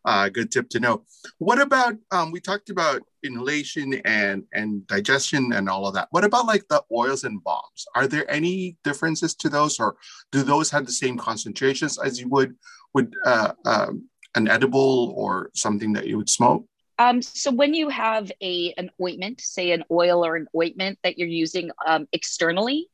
[0.07, 1.05] uh, good tip to know.
[1.39, 6.09] What about um, we talked about inhalation and and digestion and all of that.
[6.11, 7.87] What about like the oils and balms?
[7.95, 9.97] Are there any differences to those, or
[10.33, 12.55] do those have the same concentrations as you would
[12.95, 16.65] with uh, um, an edible or something that you would smoke?
[16.99, 21.19] Um, so when you have a an ointment, say an oil or an ointment that
[21.19, 22.89] you're using um, externally,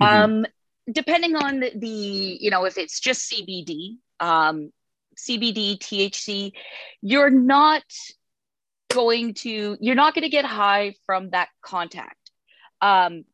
[0.00, 0.24] mm-hmm.
[0.24, 0.46] um,
[0.90, 4.72] depending on the, the, you know if it's just CBD, um,
[5.18, 6.52] CBD, THC,
[7.02, 7.84] you're not
[8.90, 12.30] going to you're not going to get high from that contact.
[12.80, 13.24] Um,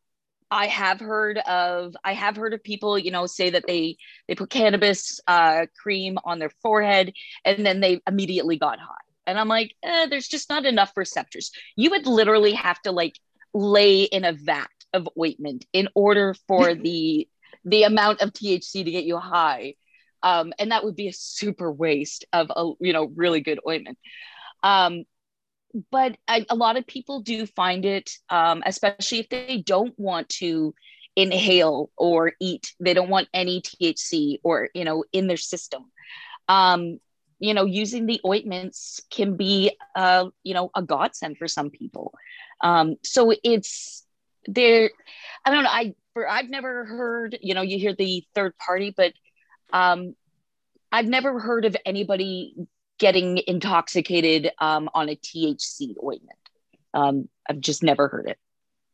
[0.51, 4.35] I have heard of I have heard of people, you know, say that they they
[4.35, 7.13] put cannabis uh, cream on their forehead
[7.43, 8.93] and then they immediately got high.
[9.27, 11.51] And I'm like, eh, there's just not enough receptors.
[11.75, 13.19] You would literally have to like
[13.53, 17.27] lay in a vat of ointment in order for the
[17.63, 19.73] the amount of THC to get you high
[20.23, 23.97] um, and that would be a super waste of a you know really good ointment.
[24.63, 25.05] Um,
[25.91, 30.29] but I, a lot of people do find it um, especially if they don't want
[30.29, 30.73] to
[31.17, 35.85] inhale or eat they don't want any thc or you know in their system.
[36.47, 36.99] Um,
[37.39, 42.13] you know using the ointments can be uh, you know a godsend for some people.
[42.61, 44.05] Um, so it's
[44.47, 44.91] there
[45.45, 48.93] i don't know i for i've never heard you know you hear the third party
[48.95, 49.13] but
[49.75, 50.15] um,
[50.91, 52.55] I've never heard of anybody
[52.97, 56.39] getting intoxicated um, on a THC ointment.
[56.93, 58.37] Um, I've just never heard it.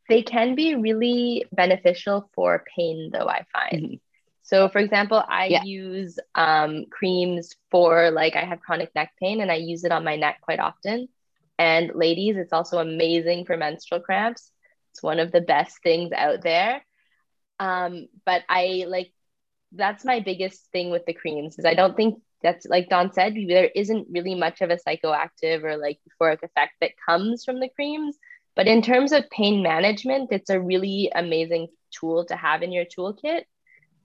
[0.09, 3.83] They can be really beneficial for pain, though, I find.
[3.83, 3.95] Mm-hmm.
[4.41, 5.63] So, for example, I yeah.
[5.63, 10.03] use um, creams for like I have chronic neck pain and I use it on
[10.03, 11.07] my neck quite often.
[11.59, 14.51] And ladies, it's also amazing for menstrual cramps.
[14.91, 16.83] It's one of the best things out there.
[17.59, 19.13] Um, but I like
[19.71, 23.35] that's my biggest thing with the creams is I don't think that's like Dawn said,
[23.47, 27.69] there isn't really much of a psychoactive or like euphoric effect that comes from the
[27.69, 28.17] creams.
[28.55, 32.85] But in terms of pain management, it's a really amazing tool to have in your
[32.85, 33.43] toolkit.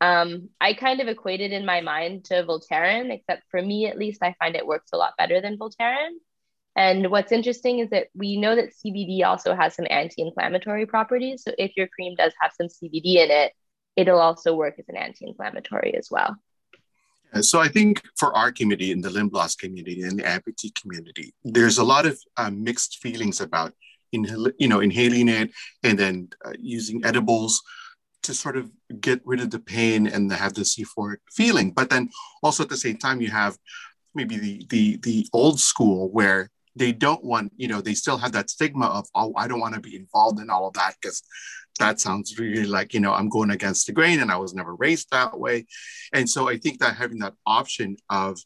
[0.00, 4.22] Um, I kind of equated in my mind to Voltaren, except for me at least,
[4.22, 6.10] I find it works a lot better than Voltaren.
[6.76, 11.42] And what's interesting is that we know that CBD also has some anti inflammatory properties.
[11.42, 13.52] So if your cream does have some CBD in it,
[13.97, 16.36] it'll also work as an anti-inflammatory as well.
[17.40, 21.34] So I think for our community, in the limb loss community and the amputee community,
[21.44, 23.72] there's a lot of uh, mixed feelings about
[24.12, 25.51] you know inhaling it
[25.82, 27.62] and then uh, using edibles
[28.22, 28.70] to sort of
[29.01, 31.72] get rid of the pain and have this euphoric feeling.
[31.72, 32.11] But then
[32.42, 33.59] also at the same time, you have
[34.14, 38.32] maybe the the the old school where they don't want you know they still have
[38.32, 41.22] that stigma of oh I don't want to be involved in all of that because
[41.78, 44.74] that sounds really like you know i'm going against the grain and i was never
[44.76, 45.66] raised that way.
[46.12, 48.38] And so i think that having that option of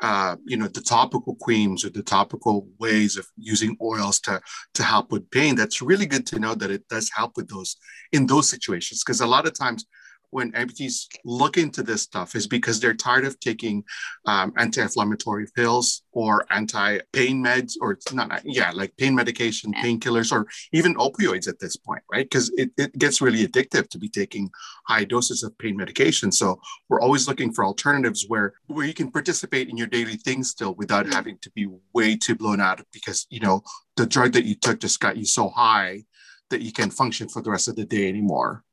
[0.00, 4.40] uh, you know the topical creams or the topical ways of using oils to
[4.74, 7.76] to help with pain that's really good to know that it does help with those
[8.12, 9.02] in those situations.
[9.02, 9.86] Because a lot of times
[10.30, 13.84] when amputees look into this stuff is because they're tired of taking
[14.26, 20.46] um, anti-inflammatory pills or anti-pain meds or it's not yeah like pain medication painkillers or
[20.72, 22.26] even opioids at this point right?
[22.26, 24.50] Because it, it gets really addictive to be taking
[24.86, 26.32] high doses of pain medication.
[26.32, 30.50] So we're always looking for alternatives where where you can participate in your daily things
[30.50, 31.14] still without mm-hmm.
[31.14, 33.62] having to be way too blown out because you know
[33.96, 36.04] the drug that you took just got you so high
[36.50, 38.64] that you can't function for the rest of the day anymore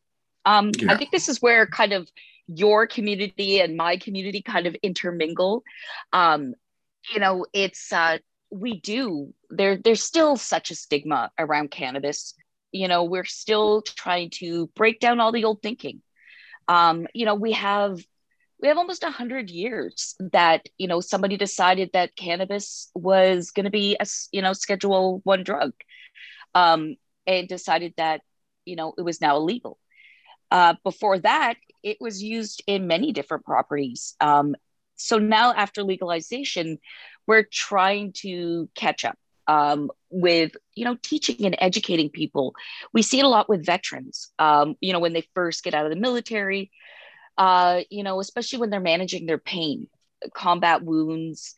[0.45, 0.91] um, yeah.
[0.91, 2.09] I think this is where kind of
[2.47, 5.63] your community and my community kind of intermingle.
[6.13, 6.53] Um,
[7.13, 8.19] you know, it's uh,
[8.51, 9.77] we do there.
[9.77, 12.35] There's still such a stigma around cannabis.
[12.71, 16.01] You know, we're still trying to break down all the old thinking.
[16.67, 17.99] Um, you know, we have
[18.61, 23.71] we have almost 100 years that you know somebody decided that cannabis was going to
[23.71, 25.73] be a you know schedule one drug
[26.53, 26.95] um,
[27.27, 28.21] and decided that
[28.65, 29.77] you know it was now illegal
[30.51, 34.15] uh, before that, it was used in many different properties.
[34.19, 34.55] Um,
[34.95, 36.79] so now, after legalization,
[37.27, 39.17] we're trying to catch up
[39.47, 42.55] um, with you know teaching and educating people.
[42.93, 44.31] We see it a lot with veterans.
[44.39, 46.71] Um, you know, when they first get out of the military,
[47.37, 49.87] uh, you know, especially when they're managing their pain,
[50.33, 51.55] combat wounds.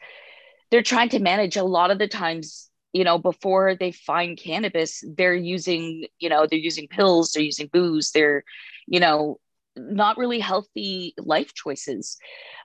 [0.70, 5.04] They're trying to manage a lot of the times, you know, before they find cannabis,
[5.18, 8.44] they're using, you know, they're using pills, they're using booze, they're,
[8.88, 9.40] you know,
[9.76, 12.18] not really healthy life choices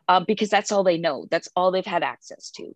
[0.08, 1.26] uh, because that's all they know.
[1.30, 2.72] That's all they've had access to.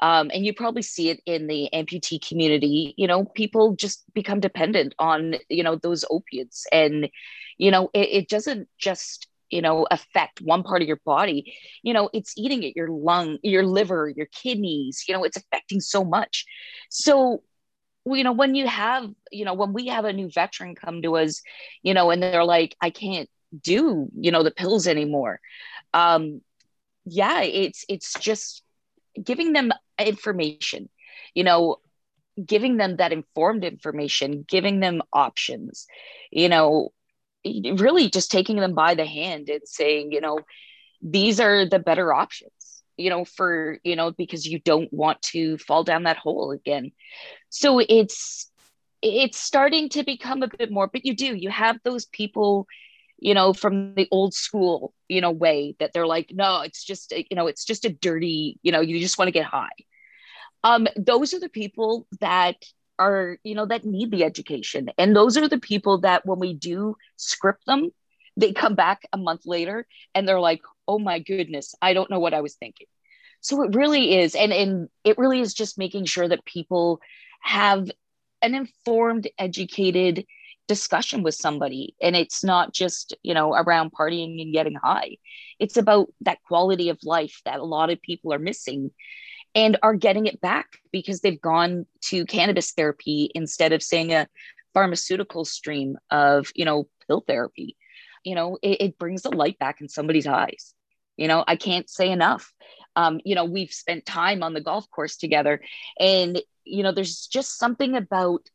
[0.00, 4.40] Um, and you probably see it in the amputee community you know people just become
[4.40, 7.08] dependent on you know those opiates and
[7.56, 11.92] you know it, it doesn't just you know affect one part of your body you
[11.92, 16.04] know it's eating at your lung your liver your kidneys you know it's affecting so
[16.04, 16.44] much.
[16.90, 17.42] So
[18.06, 21.16] you know when you have you know when we have a new veteran come to
[21.16, 21.42] us
[21.82, 23.28] you know and they're like i can't
[23.62, 25.40] do you know the pills anymore
[25.94, 26.40] um
[27.04, 28.62] yeah it's it's just
[29.22, 30.88] giving them information
[31.34, 31.76] you know
[32.44, 35.86] giving them that informed information giving them options
[36.30, 36.92] you know
[37.76, 40.40] really just taking them by the hand and saying you know
[41.02, 45.58] these are the better options you know for you know because you don't want to
[45.58, 46.92] fall down that hole again.
[47.50, 48.50] So it's
[49.02, 52.66] it's starting to become a bit more but you do you have those people
[53.18, 57.12] you know from the old school you know way that they're like no it's just
[57.12, 59.68] you know it's just a dirty you know you just want to get high.
[60.64, 62.56] Um those are the people that
[62.98, 64.90] are you know that need the education.
[64.98, 67.90] And those are the people that when we do script them
[68.36, 72.20] they come back a month later and they're like oh my goodness i don't know
[72.20, 72.86] what i was thinking.
[73.40, 77.00] So it really is and and it really is just making sure that people
[77.40, 77.90] have
[78.42, 80.26] an informed educated
[80.68, 81.94] discussion with somebody.
[82.02, 85.18] And it's not just you know around partying and getting high.
[85.58, 88.90] It's about that quality of life that a lot of people are missing
[89.56, 94.28] and are getting it back because they've gone to cannabis therapy instead of saying a
[94.74, 97.76] pharmaceutical stream of you know pill therapy.
[98.22, 100.74] You know it, it brings the light back in somebody's eyes.
[101.16, 102.52] You know i can't say enough.
[102.94, 105.60] Um, you know we've spent time on the golf course together
[105.98, 108.48] and you know there's just something about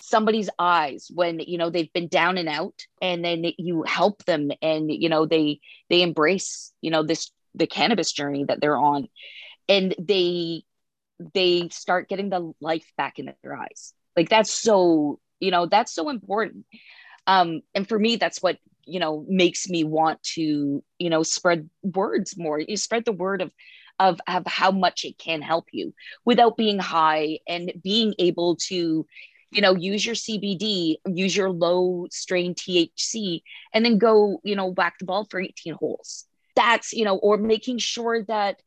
[0.00, 4.50] somebody's eyes when you know they've been down and out and then you help them
[4.60, 9.08] and you know they they embrace you know this the cannabis journey that they're on
[9.68, 10.64] and they
[11.34, 13.94] they start getting the life back in their eyes.
[14.16, 16.66] Like that's so you know that's so important.
[17.26, 21.68] Um and for me that's what you know makes me want to you know spread
[21.82, 22.58] words more.
[22.58, 23.52] You spread the word of
[23.98, 25.94] of of how much it can help you
[26.24, 29.06] without being high and being able to
[29.50, 33.40] you know use your cbd use your low strain thc
[33.72, 36.26] and then go you know whack the ball for 18 holes.
[36.56, 38.60] That's you know or making sure that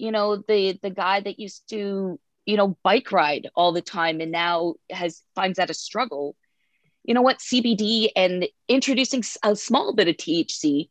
[0.00, 4.20] you know the the guy that used to you know bike ride all the time
[4.20, 6.36] and now has finds that a struggle.
[7.04, 7.38] You know what?
[7.38, 10.88] Cbd and introducing a small bit of thc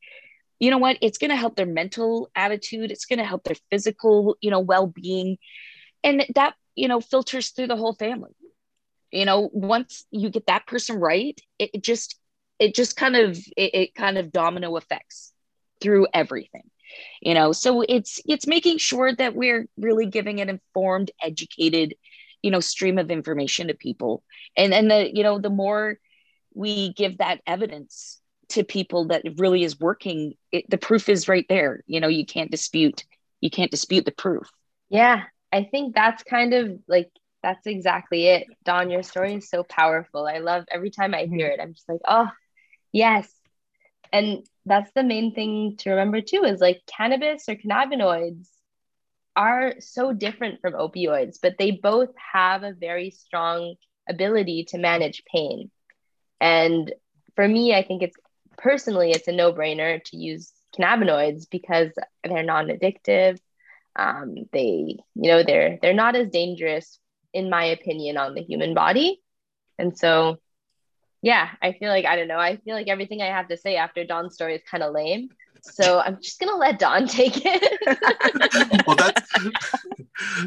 [0.60, 0.97] you know what?
[1.01, 2.91] It's going to help their mental attitude.
[2.91, 5.38] It's going to help their physical you know well-being.
[6.03, 8.32] And that you know filters through the whole family.
[9.12, 12.20] You know once you get that person right it, it just
[12.60, 15.34] it just kind of it, it kind of domino effects
[15.82, 16.70] through everything
[17.22, 17.52] you know?
[17.52, 21.96] So it's it's making sure that we're really giving an informed educated
[22.42, 24.24] you know stream of information to people.
[24.58, 26.00] And and the you know the more
[26.54, 28.20] we give that evidence
[28.50, 31.84] to people that it really is working it, the proof is right there.
[31.88, 33.04] You know you can't dispute
[33.42, 34.50] you can't dispute the proof.
[34.90, 37.10] Yeah i think that's kind of like
[37.42, 38.48] that's exactly it.
[38.66, 40.28] Dawn your story is so powerful.
[40.28, 41.60] I love every time i hear mm-hmm.
[41.60, 42.30] it i'm just like oh
[42.92, 43.32] yes.
[44.12, 48.47] And that's the main thing to remember too is like cannabis or cannabinoids
[49.36, 53.76] are so different from opioids, but they both have a very strong
[54.07, 55.72] ability to manage pain.
[56.41, 56.91] And
[57.36, 58.17] for me, I think it's
[58.57, 61.91] personally, it's a no brainer to use cannabinoids because
[62.24, 63.39] they're non-addictive.
[63.95, 66.99] Um, they, you know, they're they're not as dangerous,
[67.34, 69.22] in my opinion, on the human body.
[69.78, 70.38] And so
[71.22, 72.39] yeah, I feel like I don't know.
[72.39, 75.30] I feel like everything I have to say after Dawn's story is kind of lame.
[75.61, 78.84] So I'm just gonna let Dawn take it.
[78.88, 79.30] well, that's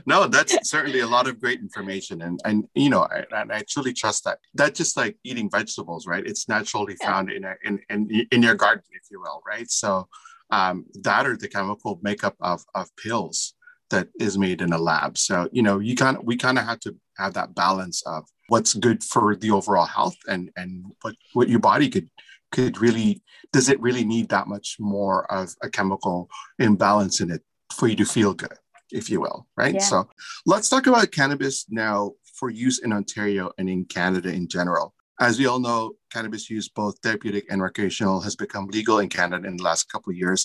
[0.07, 3.63] no, that's certainly a lot of great information, and and you know, I, and I
[3.69, 4.39] truly trust that.
[4.55, 6.25] That's just like eating vegetables, right?
[6.27, 7.07] It's naturally yeah.
[7.07, 9.71] found in, a, in in in your garden, if you will, right?
[9.71, 10.09] So
[10.51, 13.55] um, that or the chemical makeup of of pills
[13.91, 15.19] that is made in a lab.
[15.19, 18.25] So you know, you kind of we kind of have to have that balance of
[18.53, 22.09] what's good for the overall health and and what what your body could
[22.55, 23.23] could really
[23.55, 26.29] does it really need that much more of a chemical
[26.59, 27.43] imbalance in it
[27.77, 28.59] for you to feel good
[28.91, 29.91] if you will right yeah.
[29.91, 29.97] so
[30.45, 34.87] let's talk about cannabis now for use in ontario and in canada in general
[35.21, 35.81] As we all know,
[36.15, 40.11] cannabis use, both therapeutic and recreational, has become legal in Canada in the last couple
[40.11, 40.41] of years.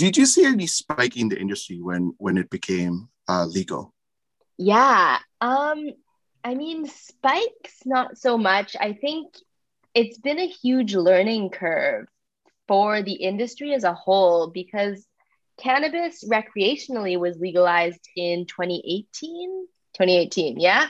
[0.00, 2.94] Did you see any spike in the industry when when it became
[3.32, 3.82] uh, legal?
[4.56, 5.18] Yeah.
[5.40, 5.90] Um,
[6.44, 8.76] I mean, spikes, not so much.
[8.78, 9.34] I think
[9.94, 12.06] it's been a huge learning curve
[12.68, 15.06] for the industry as a whole because
[15.56, 19.66] cannabis recreationally was legalized in 2018.
[19.94, 20.88] 2018, yeah.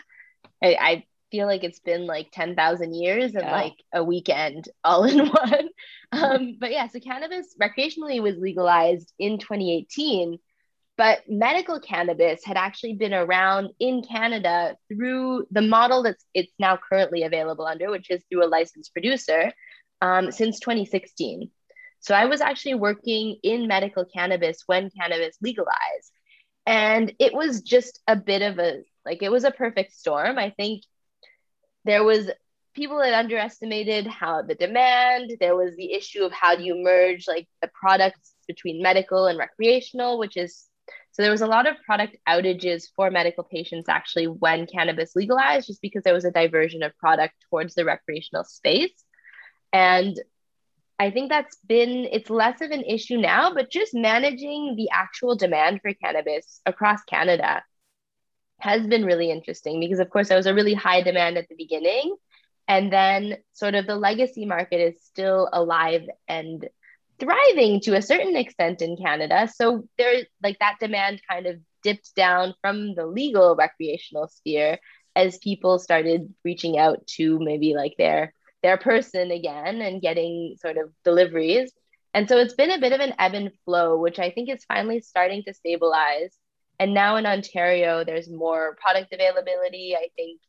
[0.63, 3.53] I, I feel like it's been like 10,000 years and yeah.
[3.53, 5.69] like a weekend all in one.
[6.13, 10.39] Um, but yeah, so cannabis recreationally was legalized in 2018,
[10.97, 16.77] but medical cannabis had actually been around in Canada through the model that's it's now
[16.77, 19.53] currently available under, which is through a licensed producer,
[20.01, 21.51] um, since 2016.
[22.01, 26.13] So I was actually working in medical cannabis when cannabis legalized.
[26.67, 30.39] And it was just a bit of a like it was a perfect storm.
[30.39, 30.83] I think
[31.85, 32.31] there was
[32.75, 37.27] people had underestimated how the demand there was the issue of how do you merge
[37.29, 40.65] like the products between medical and recreational which is
[41.15, 45.67] so there was a lot of product outages for medical patients actually when cannabis legalized
[45.67, 49.05] just because there was a diversion of product towards the recreational space
[49.73, 50.21] and
[50.99, 55.37] i think that's been it's less of an issue now but just managing the actual
[55.37, 57.62] demand for cannabis across canada
[58.65, 61.55] has been really interesting because, of course, there was a really high demand at the
[61.55, 62.17] beginning.
[62.67, 66.67] And then, sort of, the legacy market is still alive and
[67.19, 69.49] thriving to a certain extent in Canada.
[69.55, 74.79] So, there, like, that demand kind of dipped down from the legal recreational sphere
[75.17, 80.79] as people started reaching out to maybe like their their person again and getting sort
[80.79, 81.71] of deliveries.
[82.15, 84.65] And so it's been a bit of an ebb and flow, which I think is
[84.65, 86.35] finally starting to stabilize.
[86.81, 89.95] And now in Ontario, there's more product availability.
[89.95, 90.41] I think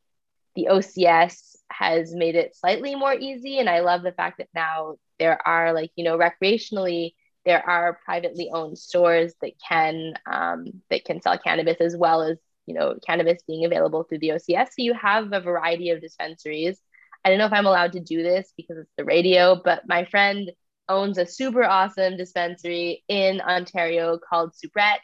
[0.56, 3.60] the OCS has made it slightly more easy.
[3.60, 7.14] And I love the fact that now there are, like, you know, recreationally,
[7.46, 12.38] there are privately owned stores that can um, that can sell cannabis as well as
[12.66, 14.68] you know cannabis being available through the OCS.
[14.70, 16.80] So you have a variety of dispensaries.
[17.24, 20.06] I don't know if I'm allowed to do this because it's the radio, but my
[20.06, 20.52] friend
[20.90, 25.02] owns a super awesome dispensary in Ontario called Superette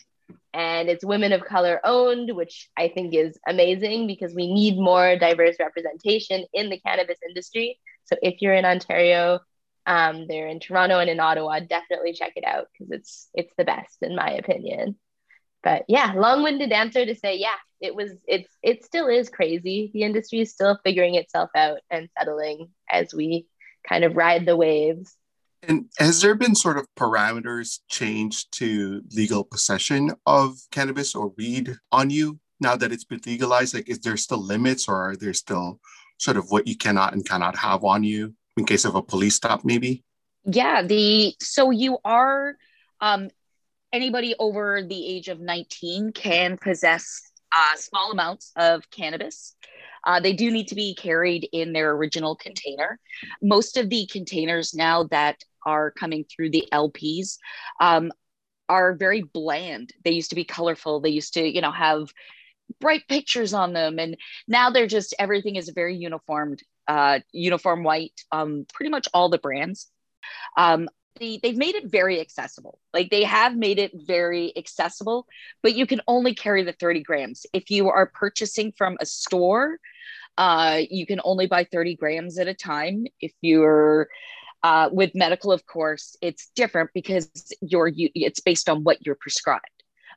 [0.53, 5.18] and it's women of color owned, which I think is amazing because we need more
[5.18, 7.80] diverse representation in the cannabis industry.
[8.05, 9.39] So if you're in Ontario,
[9.86, 13.65] um, they're in Toronto and in Ottawa, definitely check it out because it's it's the
[13.65, 14.97] best in my opinion.
[15.63, 19.91] But yeah, long-winded answer to say, yeah, it was it's it still is crazy.
[19.93, 23.47] The industry is still figuring itself out and settling as we
[23.88, 25.15] kind of ride the waves.
[25.63, 31.75] And has there been sort of parameters changed to legal possession of cannabis or weed
[31.91, 33.75] on you now that it's been legalized?
[33.75, 35.79] Like, is there still limits or are there still
[36.17, 39.36] sort of what you cannot and cannot have on you in case of a police
[39.36, 40.03] stop, maybe?
[40.45, 42.55] Yeah, the so you are
[42.99, 43.30] um
[43.91, 47.22] anybody over the age of 19 can possess
[47.53, 49.55] uh, small amounts of cannabis.
[50.05, 52.99] Uh, they do need to be carried in their original container.
[53.41, 57.38] Most of the containers now that are coming through the LPs
[57.82, 58.12] um,
[58.70, 59.91] are very bland.
[60.05, 61.01] They used to be colorful.
[61.01, 62.12] They used to, you know, have
[62.80, 64.16] bright pictures on them, and
[64.47, 68.21] now they're just everything is very uniformed, uh, uniform white.
[68.32, 69.89] Um, pretty much all the brands.
[70.57, 72.79] Um, they, they've made it very accessible.
[72.93, 75.27] Like they have made it very accessible,
[75.61, 77.45] but you can only carry the 30 grams.
[77.53, 79.77] If you are purchasing from a store,
[80.38, 83.05] uh, you can only buy 30 grams at a time.
[83.19, 84.07] If you're
[84.63, 87.29] uh, with medical, of course, it's different because
[87.61, 89.65] you're it's based on what you're prescribed.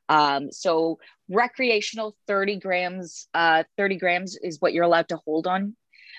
[0.08, 0.98] Um, so
[1.28, 5.76] recreational 30 grams, uh, 30 grams is what you're allowed to hold on.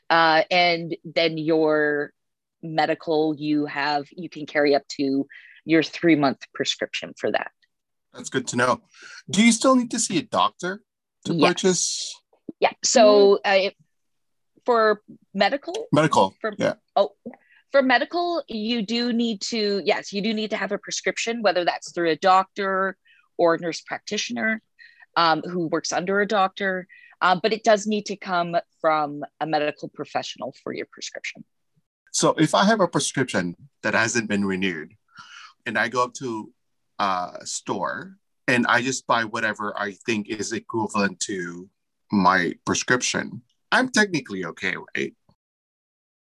[0.09, 2.11] Uh, and then your
[2.61, 5.27] medical, you have, you can carry up to
[5.65, 7.51] your three month prescription for that.
[8.13, 8.81] That's good to know.
[9.29, 10.81] Do you still need to see a doctor
[11.25, 11.49] to yes.
[11.49, 12.21] purchase?
[12.59, 12.71] Yeah.
[12.83, 13.71] So uh,
[14.65, 15.01] for
[15.33, 16.75] medical, medical, for, yeah.
[16.95, 17.11] Oh,
[17.71, 21.65] for medical, you do need to, yes, you do need to have a prescription, whether
[21.65, 22.95] that's through a doctor
[23.37, 24.61] or a nurse practitioner
[25.17, 26.87] um, who works under a doctor.
[27.21, 31.43] Uh, but it does need to come from a medical professional for your prescription.
[32.11, 34.93] So if I have a prescription that hasn't been renewed
[35.65, 36.51] and I go up to
[36.99, 41.69] a store and I just buy whatever I think is equivalent to
[42.11, 43.41] my prescription,
[43.71, 45.13] I'm technically okay, right?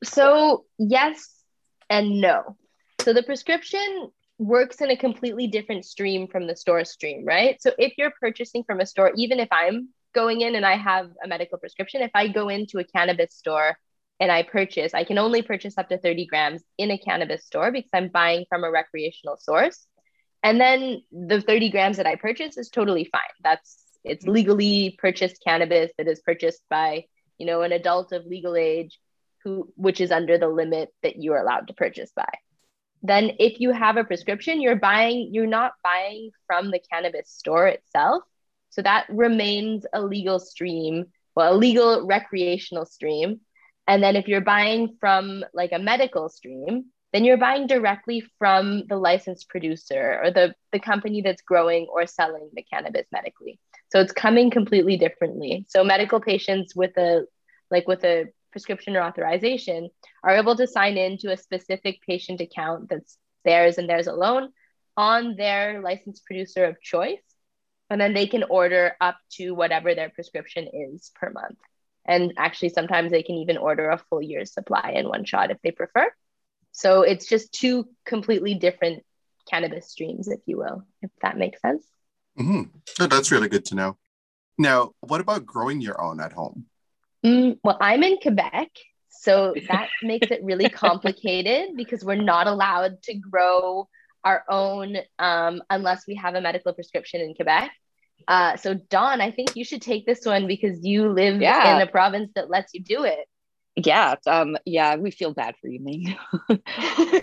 [0.03, 1.43] So, yes
[1.89, 2.55] and no.
[3.01, 7.61] So the prescription works in a completely different stream from the store stream, right?
[7.61, 11.11] So if you're purchasing from a store, even if I'm going in and I have
[11.23, 13.77] a medical prescription, if I go into a cannabis store
[14.19, 17.71] and I purchase, I can only purchase up to 30 grams in a cannabis store
[17.71, 19.87] because I'm buying from a recreational source.
[20.43, 23.21] And then the 30 grams that I purchase is totally fine.
[23.43, 24.33] That's it's mm-hmm.
[24.33, 27.05] legally purchased cannabis that is purchased by,
[27.37, 28.99] you know, an adult of legal age
[29.43, 32.29] who which is under the limit that you are allowed to purchase by.
[33.03, 37.67] Then if you have a prescription, you're buying you're not buying from the cannabis store
[37.67, 38.23] itself.
[38.71, 41.05] So that remains a legal stream,
[41.35, 43.41] well, a legal recreational stream.
[43.87, 48.87] And then if you're buying from like a medical stream, then you're buying directly from
[48.87, 53.59] the licensed producer or the, the company that's growing or selling the cannabis medically.
[53.91, 55.65] So it's coming completely differently.
[55.67, 57.25] So medical patients with a
[57.69, 59.89] like with a prescription or authorization
[60.23, 64.49] are able to sign in to a specific patient account that's theirs and theirs alone
[64.97, 67.21] on their licensed producer of choice.
[67.91, 71.57] And then they can order up to whatever their prescription is per month.
[72.05, 75.57] And actually, sometimes they can even order a full year's supply in one shot if
[75.61, 76.09] they prefer.
[76.71, 79.03] So it's just two completely different
[79.49, 81.85] cannabis streams, if you will, if that makes sense.
[82.39, 82.61] Mm-hmm.
[83.01, 83.97] Oh, that's really good to know.
[84.57, 86.67] Now, what about growing your own at home?
[87.25, 88.69] Mm, well, I'm in Quebec,
[89.09, 93.89] so that makes it really complicated because we're not allowed to grow
[94.23, 97.71] our own um, unless we have a medical prescription in Quebec.
[98.27, 101.75] Uh, so, Dawn, I think you should take this one because you live yeah.
[101.75, 103.27] in a province that lets you do it.
[103.75, 106.17] Yeah, um, yeah, we feel bad for you, Ming.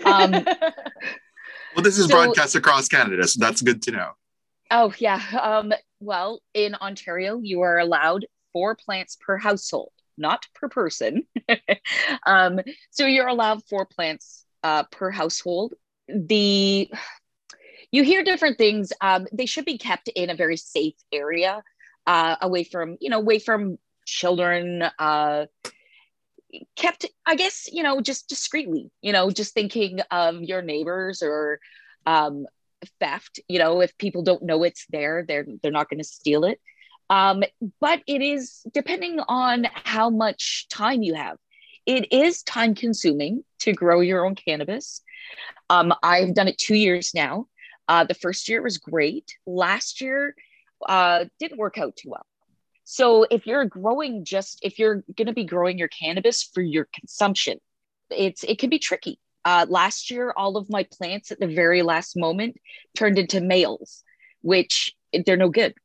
[0.05, 4.11] um, well, this is so, broadcast across Canada, so that's good to know.
[4.71, 5.21] Oh yeah.
[5.39, 11.23] Um, well, in Ontario, you are allowed four plants per household, not per person.
[12.25, 12.59] um,
[12.91, 15.73] so you're allowed four plants uh, per household.
[16.07, 16.89] The
[17.91, 18.93] you hear different things.
[19.01, 21.63] Um, they should be kept in a very safe area,
[22.07, 24.83] uh, away from you know, away from children.
[24.97, 25.45] Uh,
[26.75, 31.59] kept i guess you know just discreetly you know just thinking of your neighbors or
[32.05, 32.45] um,
[32.99, 36.43] theft you know if people don't know it's there they're they're not going to steal
[36.43, 36.59] it
[37.11, 37.43] um,
[37.79, 41.37] but it is depending on how much time you have
[41.85, 45.01] it is time consuming to grow your own cannabis
[45.69, 47.47] um, i've done it two years now
[47.89, 50.33] uh, the first year was great last year
[50.87, 52.25] uh, didn't work out too well
[52.91, 56.87] so if you're growing just if you're going to be growing your cannabis for your
[56.91, 57.59] consumption,
[58.09, 59.19] it's it can be tricky.
[59.45, 62.57] Uh, last year, all of my plants at the very last moment
[62.97, 64.03] turned into males,
[64.41, 65.75] which they're no good.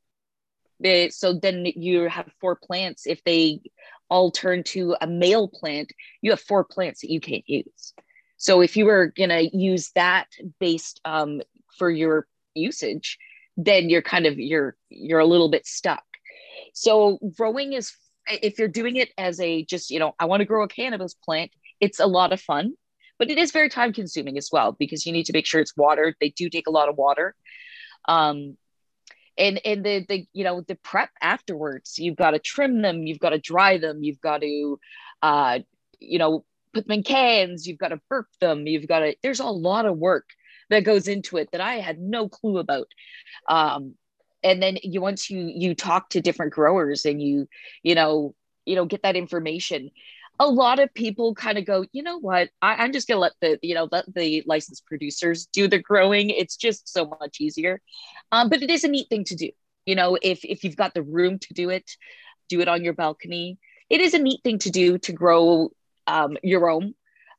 [0.80, 3.06] They, so then you have four plants.
[3.06, 3.60] If they
[4.08, 5.92] all turn to a male plant,
[6.22, 7.92] you have four plants that you can't use.
[8.38, 10.28] So if you were gonna use that
[10.58, 11.42] based um,
[11.78, 13.18] for your usage,
[13.56, 16.04] then you're kind of you're you're a little bit stuck.
[16.72, 17.92] So growing is
[18.26, 21.14] if you're doing it as a just, you know, I want to grow a cannabis
[21.14, 21.50] plant,
[21.80, 22.74] it's a lot of fun,
[23.18, 25.76] but it is very time consuming as well because you need to make sure it's
[25.76, 26.14] watered.
[26.20, 27.34] They do take a lot of water.
[28.06, 28.56] Um,
[29.36, 33.18] and and the the you know the prep afterwards you've got to trim them you've
[33.18, 34.78] got to dry them you've got to
[35.22, 35.58] uh
[35.98, 39.40] you know put them in cans you've got to burp them you've got to there's
[39.40, 40.28] a lot of work
[40.70, 42.88] that goes into it that i had no clue about.
[43.48, 43.94] Um
[44.42, 47.48] and then you once you you talk to different growers and you
[47.82, 48.34] you know
[48.66, 49.90] you know get that information
[50.40, 52.50] a lot of people kind of go you know what?
[52.60, 56.30] I, am just gonna let the you know let the licensed producers do the growing.
[56.30, 57.80] It's just so much easier.
[58.32, 59.50] Um, but it is a neat thing to do.
[59.86, 61.88] You know if if you've got the room to do it
[62.48, 63.58] do it on your balcony.
[63.90, 65.70] It is a neat thing to do to grow
[66.06, 66.94] um, your own.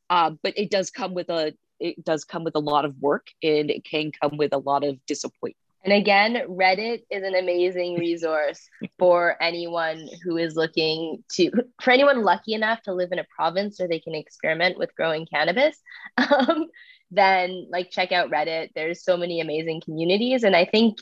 [0.09, 3.28] Uh, but it does come with a it does come with a lot of work
[3.43, 7.95] and it can come with a lot of disappointment and again, Reddit is an amazing
[7.99, 8.67] resource
[8.97, 13.80] for anyone who is looking to, for anyone lucky enough to live in a province
[13.80, 15.80] where they can experiment with growing cannabis.
[16.17, 16.67] Um,
[17.11, 18.69] then, like, check out Reddit.
[18.73, 20.43] There's so many amazing communities.
[20.43, 20.97] And I think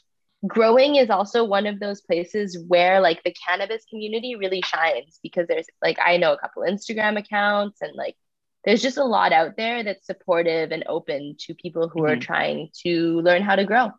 [0.46, 5.48] growing is also one of those places where, like, the cannabis community really shines because
[5.48, 8.16] there's, like, I know a couple Instagram accounts and, like,
[8.66, 12.12] there's just a lot out there that's supportive and open to people who mm-hmm.
[12.12, 13.92] are trying to learn how to grow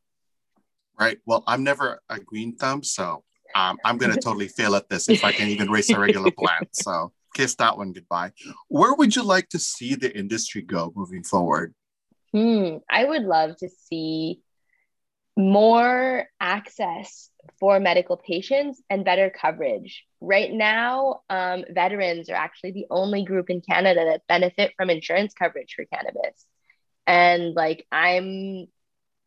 [0.98, 1.18] right?
[1.26, 5.08] Well, I'm never a green thumb, so um, I'm going to totally fail at this
[5.08, 6.68] if I can even raise a regular plant.
[6.72, 8.32] So kiss that one goodbye.
[8.68, 11.74] Where would you like to see the industry go moving forward?
[12.32, 14.40] Hmm, I would love to see
[15.37, 20.05] more access for medical patients and better coverage.
[20.20, 25.35] Right now, um, veterans are actually the only group in Canada that benefit from insurance
[25.35, 26.47] coverage for cannabis.
[27.07, 28.66] And like, I'm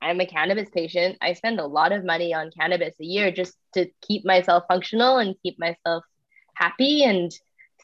[0.01, 1.17] I'm a cannabis patient.
[1.21, 5.17] I spend a lot of money on cannabis a year just to keep myself functional
[5.17, 6.03] and keep myself
[6.53, 7.31] happy and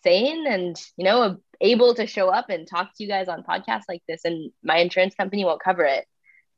[0.03, 0.45] sane.
[0.47, 4.03] And, you know, able to show up and talk to you guys on podcasts like
[4.07, 6.05] this and my insurance company won't cover it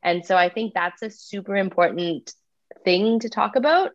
[0.06, 2.34] and so i think that's a super important
[2.86, 3.92] thing to talk about.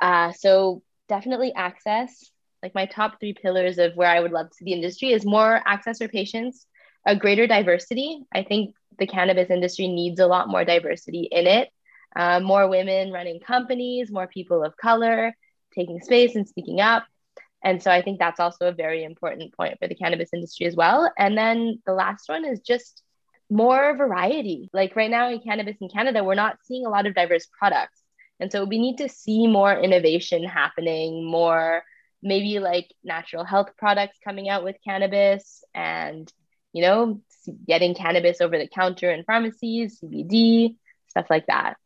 [0.00, 2.30] Uh, so definitely access
[2.62, 5.24] like my top three pillars of where i would love to see the industry is
[5.24, 6.66] more access for patients
[7.06, 8.22] a greater diversity.
[8.32, 11.70] I think the cannabis industry needs a lot more diversity in it.
[12.14, 15.32] Uh, more women running companies more people of color
[15.74, 17.04] taking space and speaking up.
[17.62, 20.74] And so I think that's also a very important point for the cannabis industry as
[20.74, 21.10] well.
[21.16, 23.02] And then the last one is just
[23.50, 24.70] more variety.
[24.72, 28.00] Like right now in cannabis in Canada, we're not seeing a lot of diverse products.
[28.38, 31.82] And so we need to see more innovation happening, more
[32.22, 36.30] maybe like natural health products coming out with cannabis and,
[36.72, 37.20] you know,
[37.66, 40.76] getting cannabis over the counter in pharmacies, CBD,
[41.08, 41.76] stuff like that.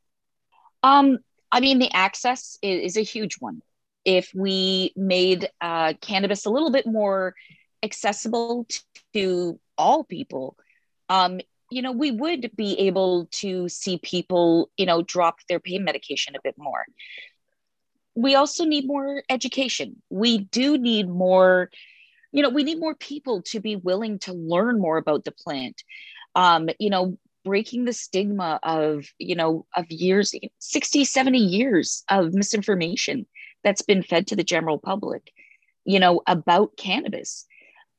[0.82, 1.18] Um,
[1.50, 3.62] I mean, the access is, is a huge one
[4.04, 7.34] if we made uh, cannabis a little bit more
[7.82, 8.66] accessible
[9.14, 10.56] to all people,
[11.08, 11.40] um,
[11.74, 16.36] you know, we would be able to see people, you know, drop their pain medication
[16.36, 16.84] a bit more.
[18.14, 20.00] We also need more education.
[20.08, 21.70] We do need more,
[22.30, 25.82] you know, we need more people to be willing to learn more about the plant.
[26.36, 32.34] Um, you know, breaking the stigma of, you know, of years, 60, 70 years of
[32.34, 33.26] misinformation
[33.64, 35.32] that's been fed to the general public,
[35.84, 37.46] you know, about cannabis.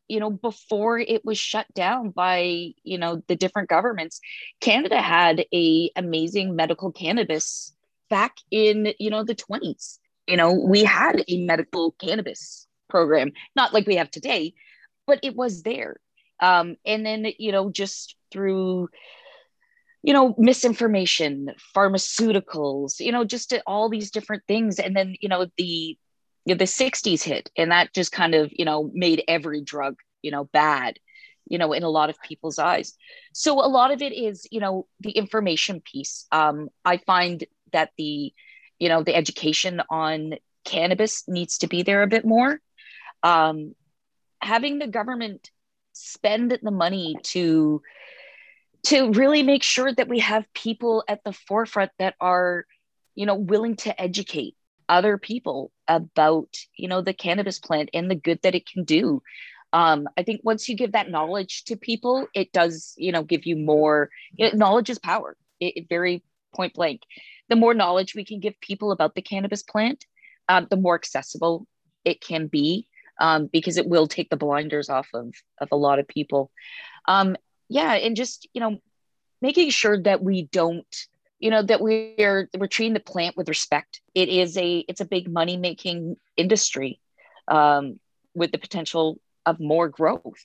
[0.07, 4.19] You know, before it was shut down by, you know, the different governments,
[4.61, 7.73] Canada had a amazing medical cannabis
[8.09, 9.97] back in, you know, the 20s.
[10.27, 14.53] You know, we had a medical cannabis program, not like we have today,
[15.07, 15.97] but it was there.
[16.39, 18.89] Um, and then, you know, just through
[20.03, 25.47] you know misinformation pharmaceuticals you know just all these different things and then you know
[25.57, 25.97] the
[26.45, 29.95] you know, the 60s hit and that just kind of you know made every drug
[30.21, 30.99] you know bad
[31.47, 32.95] you know in a lot of people's eyes.
[33.33, 36.25] So a lot of it is you know the information piece.
[36.31, 37.43] Um i find
[37.73, 38.33] that the
[38.79, 42.59] you know the education on cannabis needs to be there a bit more.
[43.23, 43.75] Um
[44.41, 45.49] having the government
[45.93, 47.81] spend the money to
[48.83, 52.65] to really make sure that we have people at the forefront that are
[53.15, 54.55] you know willing to educate
[54.87, 59.21] other people about you know the cannabis plant and the good that it can do.
[59.73, 63.45] Um, i think once you give that knowledge to people it does you know give
[63.45, 64.09] you more
[64.39, 66.23] know, knowledge is power it, it, very
[66.53, 67.01] point blank.
[67.49, 70.05] The more knowledge we can give people about the cannabis plant
[70.47, 71.67] um, the more accessible
[72.05, 72.87] it can be
[73.19, 76.51] um, because it will take the blinders off of, of a lot of people.
[77.07, 77.35] Um,
[77.69, 78.79] yeah and just you know
[79.41, 81.07] making sure that we don't
[81.39, 84.01] you know that we're we're treating the plant with respect.
[84.13, 86.99] It is a it's a big money making industry
[87.47, 87.99] um,
[88.33, 90.43] with the potential of more growth.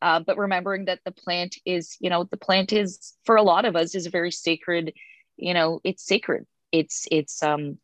[0.00, 3.64] Uh, but remembering that the plant is you know the plant is for a lot
[3.64, 4.92] of us is a very sacred
[5.36, 6.46] you know it's sacred.
[6.72, 7.78] It's it's um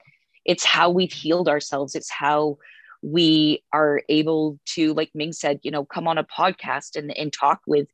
[0.45, 1.95] it's how we've healed ourselves.
[1.95, 2.59] It's how
[3.03, 7.33] we are able to like ming said you know come on a podcast and, and
[7.33, 7.87] talk with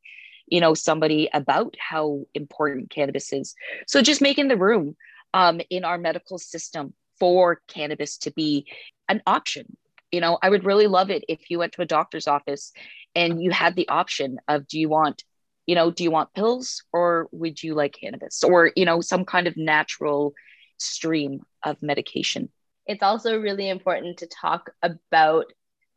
[0.46, 3.54] you know somebody about how important cannabis is.
[3.86, 4.96] So just making the room
[5.32, 8.66] um, in our medical system for cannabis to be
[9.08, 9.76] an option.
[10.12, 12.72] You know i would really love it if you went to a doctor's office
[13.16, 15.24] and you had the option of do you want
[15.66, 18.44] you know do you want pills or would you like cannabis?
[18.44, 20.34] Or you know some kind of natural
[20.78, 22.50] stream of medication.
[22.86, 25.46] It's also really important to talk about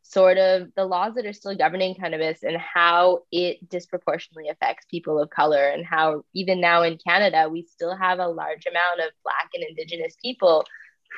[0.08, 5.20] sort of the laws that are still governing cannabis and how it disproportionately affects people
[5.20, 9.12] of color and how even now in Canada we still have a large amount of
[9.22, 10.64] black and indigenous people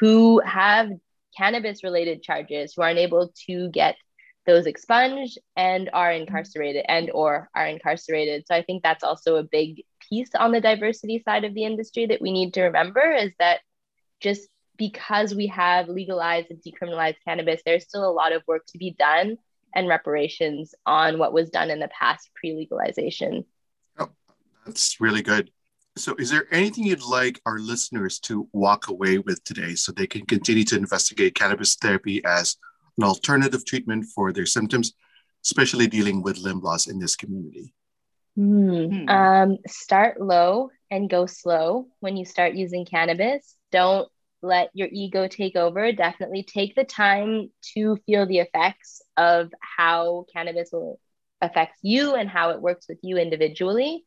[0.00, 0.90] who have
[1.36, 3.94] cannabis related charges who aren't able to get
[4.44, 8.44] those expunged and are incarcerated and or are incarcerated.
[8.48, 12.06] So i think that's also a big piece on the diversity side of the industry
[12.06, 13.60] that we need to remember is that
[14.18, 14.48] just
[14.80, 18.96] because we have legalized and decriminalized cannabis, there's still a lot of work to be
[18.98, 19.36] done
[19.74, 23.44] and reparations on what was done in the past pre legalization.
[23.98, 24.08] Oh,
[24.64, 25.50] that's really good.
[25.98, 30.06] So, is there anything you'd like our listeners to walk away with today so they
[30.06, 32.56] can continue to investigate cannabis therapy as
[32.96, 34.94] an alternative treatment for their symptoms,
[35.44, 37.74] especially dealing with limb loss in this community?
[38.38, 39.10] Mm.
[39.10, 43.56] Um, start low and go slow when you start using cannabis.
[43.72, 44.08] Don't
[44.42, 45.92] let your ego take over.
[45.92, 50.98] Definitely take the time to feel the effects of how cannabis will
[51.40, 54.04] affect you and how it works with you individually.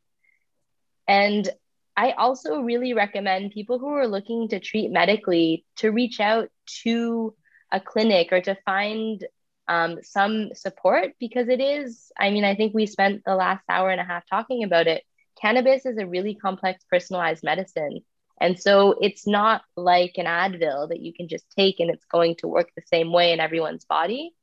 [1.07, 1.49] And
[1.95, 6.49] I also really recommend people who are looking to treat medically to reach out
[6.83, 7.35] to
[7.71, 9.23] a clinic or to find
[9.67, 13.89] um, some support because it is, I mean, I think we spent the last hour
[13.89, 15.03] and a half talking about it.
[15.39, 18.01] Cannabis is a really complex personalized medicine.
[18.43, 22.35] And so it's not like an Advil that you can just take and it's going
[22.39, 24.33] to work the same way in everyone's body.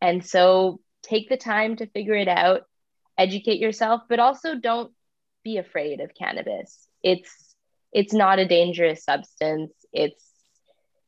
[0.00, 2.62] And so take the time to figure it out,
[3.18, 4.92] educate yourself, but also don't
[5.42, 6.88] be afraid of cannabis.
[7.02, 7.54] It's
[7.92, 9.74] it's not a dangerous substance.
[9.92, 10.24] It's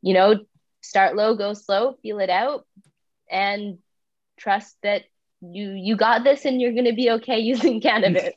[0.02, 0.40] you know,
[0.82, 2.66] start low, go slow, feel it out
[3.30, 3.78] and
[4.36, 5.04] trust that
[5.40, 8.34] you you got this and you're going to be okay using cannabis.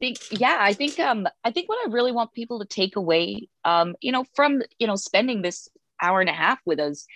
[0.00, 3.48] Think yeah i think um i think what i really want people to take away
[3.64, 5.68] um you know from you know spending this
[6.02, 7.06] hour and a half with us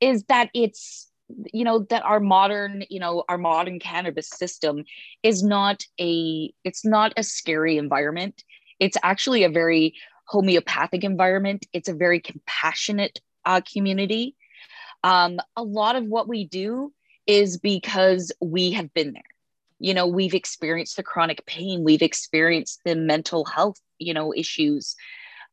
[0.00, 1.10] is that it's
[1.52, 4.84] you know that our modern you know our modern cannabis system
[5.22, 8.44] is not a it's not a scary environment.
[8.80, 9.94] It's actually a very
[10.26, 11.66] homeopathic environment.
[11.72, 14.36] It's a very compassionate uh, community.
[15.02, 16.92] Um, a lot of what we do
[17.26, 19.22] is because we have been there
[19.78, 24.96] you know we've experienced the chronic pain we've experienced the mental health you know issues.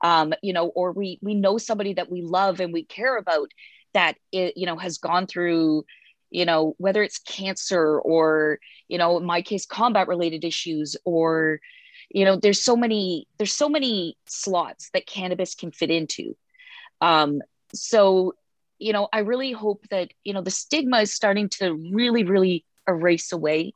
[0.03, 3.51] Um, you know or we we know somebody that we love and we care about
[3.93, 5.86] that it, you know has gone through
[6.32, 8.57] you know whether it's cancer or
[8.88, 11.59] you know in my case combat related issues or
[12.09, 16.36] you know there's so many there's so many slots that cannabis can fit into.
[16.99, 17.41] Um
[17.74, 18.34] so
[18.80, 22.65] you know i really hope that you know the stigma is starting to really really
[22.88, 23.74] erase away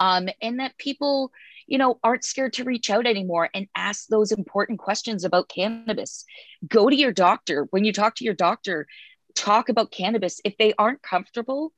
[0.00, 1.32] um and that people
[1.66, 6.24] you know aren't scared to reach out anymore and ask those important questions about cannabis.
[6.66, 7.66] Go to your doctor.
[7.70, 8.86] When you talk to your doctor
[9.34, 10.40] talk about cannabis.
[10.44, 11.72] If they aren't comfortable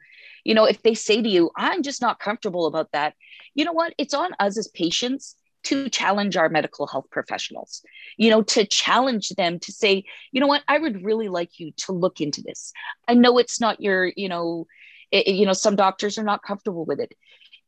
[0.44, 3.14] you know if they say to you i'm just not comfortable about that
[3.54, 3.94] you know what?
[3.98, 7.82] It's on us as patients to challenge our medical health professionals
[8.16, 10.62] you know to challenge them to say you know what?
[10.68, 12.72] I would really like you to look into this.
[13.06, 14.66] I know it's not your you know
[15.10, 17.14] it, you know some doctors are not comfortable with it.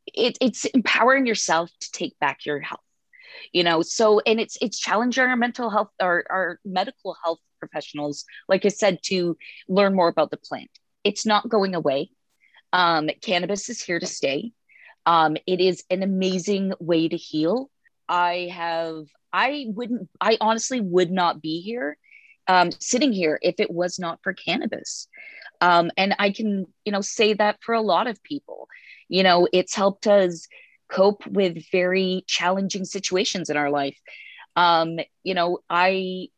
[0.06, 2.80] It it's empowering yourself to take back your health
[3.52, 3.82] you know?
[3.82, 8.68] So and it's it's challenging our mental health our, our medical health professionals like i
[8.68, 9.36] said to
[9.68, 10.70] learn more about the plant.
[11.04, 12.10] It's not going away.
[12.72, 14.52] Um, cannabis is here to stay.
[15.06, 17.70] Um, it is an amazing way to heal.
[18.08, 21.96] I have i wouldn't i honestly would not be here
[22.48, 25.08] um, sitting here if it was not for cannabis
[25.62, 28.68] um, and i can you know say that for a lot of people
[29.08, 30.46] you know it's helped us
[30.92, 33.98] cope with very challenging situations in our life.
[34.54, 36.28] Um, you know, I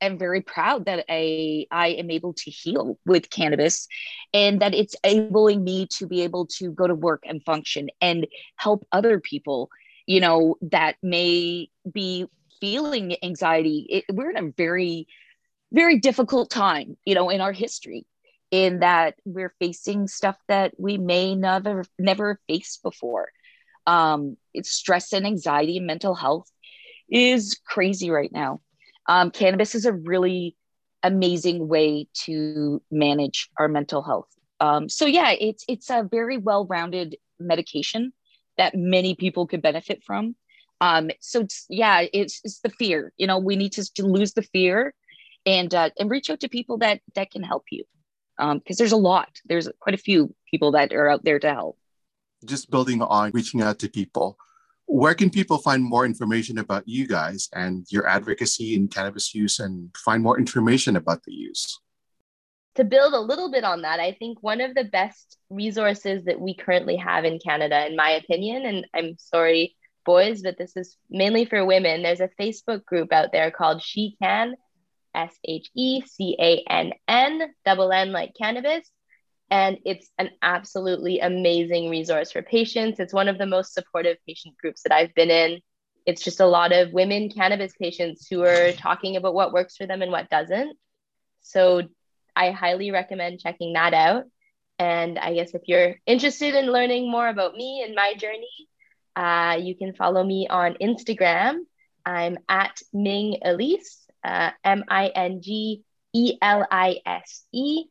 [0.00, 3.88] am very proud that I, I am able to heal with cannabis
[4.32, 8.26] and that it's enabling me to be able to go to work and function and
[8.56, 9.70] help other people,
[10.06, 12.26] you know, that may be
[12.60, 13.86] feeling anxiety.
[13.88, 15.08] It, we're in a very,
[15.72, 18.04] very difficult time, you know, in our history
[18.50, 23.28] in that we're facing stuff that we may never never faced before
[23.88, 26.48] um, it's stress and anxiety and mental health
[27.10, 28.60] is crazy right now.
[29.06, 30.56] Um, cannabis is a really
[31.02, 34.28] amazing way to manage our mental health.
[34.60, 38.12] Um, so yeah, it's it's a very well-rounded medication
[38.58, 40.36] that many people could benefit from.
[40.82, 43.12] Um, so yeah, it's, it's the fear.
[43.16, 44.92] You know, we need to, to lose the fear
[45.46, 47.84] and uh, and reach out to people that that can help you
[48.38, 49.28] because um, there's a lot.
[49.46, 51.78] There's quite a few people that are out there to help
[52.44, 54.38] just building on reaching out to people,
[54.86, 59.58] where can people find more information about you guys and your advocacy in cannabis use
[59.58, 61.78] and find more information about the use?
[62.76, 66.40] To build a little bit on that, I think one of the best resources that
[66.40, 69.76] we currently have in Canada, in my opinion, and I'm sorry,
[70.06, 74.52] boys, but this is mainly for women, there's a Facebook group out there called SheCann,
[75.14, 78.88] S H E C A N N, double N like cannabis.
[79.50, 83.00] And it's an absolutely amazing resource for patients.
[83.00, 85.60] It's one of the most supportive patient groups that I've been in.
[86.04, 89.86] It's just a lot of women cannabis patients who are talking about what works for
[89.86, 90.76] them and what doesn't.
[91.40, 91.82] So
[92.36, 94.24] I highly recommend checking that out.
[94.78, 98.68] And I guess if you're interested in learning more about me and my journey,
[99.16, 101.60] uh, you can follow me on Instagram.
[102.06, 107.84] I'm at Ming Elise, uh, M I N G E L I S E.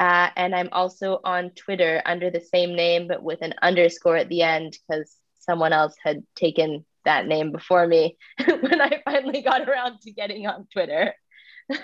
[0.00, 4.28] Uh, and I'm also on Twitter under the same name, but with an underscore at
[4.28, 8.16] the end because someone else had taken that name before me
[8.60, 11.14] when I finally got around to getting on Twitter.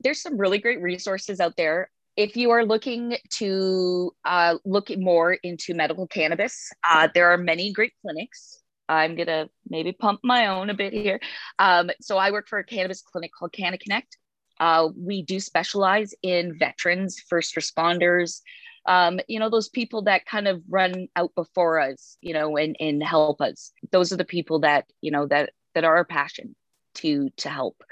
[0.00, 1.90] There's some really great resources out there.
[2.16, 7.72] If you are looking to uh, look more into medical cannabis, uh, there are many
[7.72, 8.62] great clinics.
[8.88, 11.20] I'm gonna maybe pump my own a bit here.
[11.58, 14.16] Um, so I work for a cannabis clinic called Canna Connect
[14.60, 18.40] Uh, we do specialize in veterans, first responders,
[18.86, 22.76] um, you know, those people that kind of run out before us, you know, and,
[22.80, 23.72] and help us.
[23.90, 26.54] Those are the people that, you know, that that are our passion
[26.96, 27.82] to to help.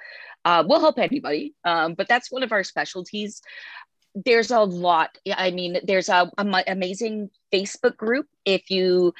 [0.45, 3.43] Uh, we'll help anybody, um, but that's one of our specialties.
[4.15, 5.17] There's a lot.
[5.35, 8.27] I mean, there's a, a amazing Facebook group.
[8.45, 9.15] If you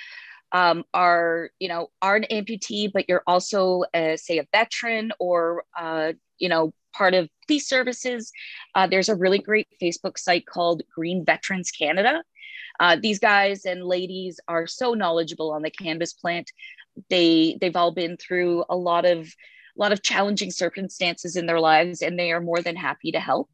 [0.53, 5.65] um, are, you know, are an amputee, but you're also, a, say, a veteran or,
[5.79, 8.33] uh, you know, part of police services,
[8.75, 12.23] uh, there's a really great Facebook site called Green Veterans Canada.
[12.79, 16.51] Uh, these guys and ladies are so knowledgeable on the cannabis plant.
[17.09, 21.61] They they've all been through a lot of a lot of challenging circumstances in their
[21.61, 23.49] lives, and they are more than happy to help.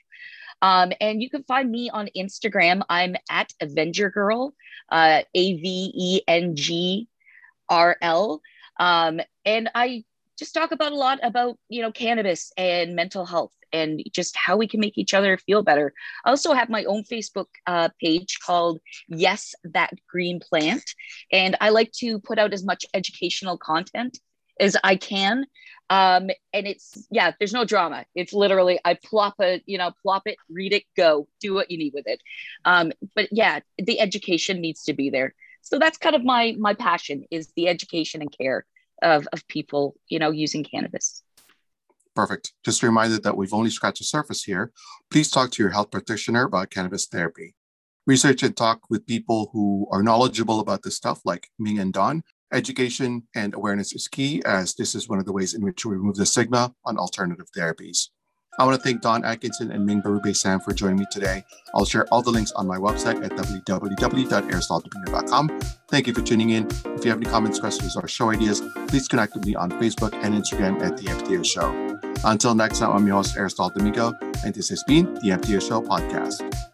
[0.62, 2.82] Um, and you can find me on Instagram.
[2.88, 4.54] I'm at Avenger Girl,
[4.90, 7.08] uh, A V E N G
[7.68, 8.40] R L.
[8.80, 10.04] Um, and I
[10.38, 14.56] just talk about a lot about you know cannabis and mental health and just how
[14.56, 15.92] we can make each other feel better.
[16.24, 20.84] I also have my own Facebook uh, page called Yes That Green Plant,
[21.32, 24.18] and I like to put out as much educational content
[24.60, 25.46] as I can.
[25.90, 28.04] Um, and it's yeah, there's no drama.
[28.14, 31.78] It's literally I plop a you know plop it, read it, go, do what you
[31.78, 32.20] need with it.
[32.64, 35.34] Um, but yeah, the education needs to be there.
[35.62, 38.66] So that's kind of my my passion is the education and care
[39.02, 41.22] of of people you know using cannabis.
[42.14, 42.52] Perfect.
[42.64, 44.72] Just a reminder that we've only scratched the surface here.
[45.10, 47.54] Please talk to your health practitioner about cannabis therapy.
[48.08, 52.24] Research and talk with people who are knowledgeable about this stuff, like Ming and Dawn.
[52.52, 55.94] Education and awareness is key, as this is one of the ways in which we
[55.94, 58.08] remove the stigma on alternative therapies.
[58.58, 61.44] I want to thank Dawn Atkinson and Ming Bérubé-Sam for joining me today.
[61.74, 65.60] I'll share all the links on my website at www.aristotle.com.
[65.90, 66.66] Thank you for tuning in.
[66.86, 70.14] If you have any comments, questions, or show ideas, please connect with me on Facebook
[70.24, 71.70] and Instagram at The MTO Show.
[72.24, 75.82] Until next time, I'm your host, Aristotle Domingo, and this has been The MTO Show
[75.82, 76.67] Podcast.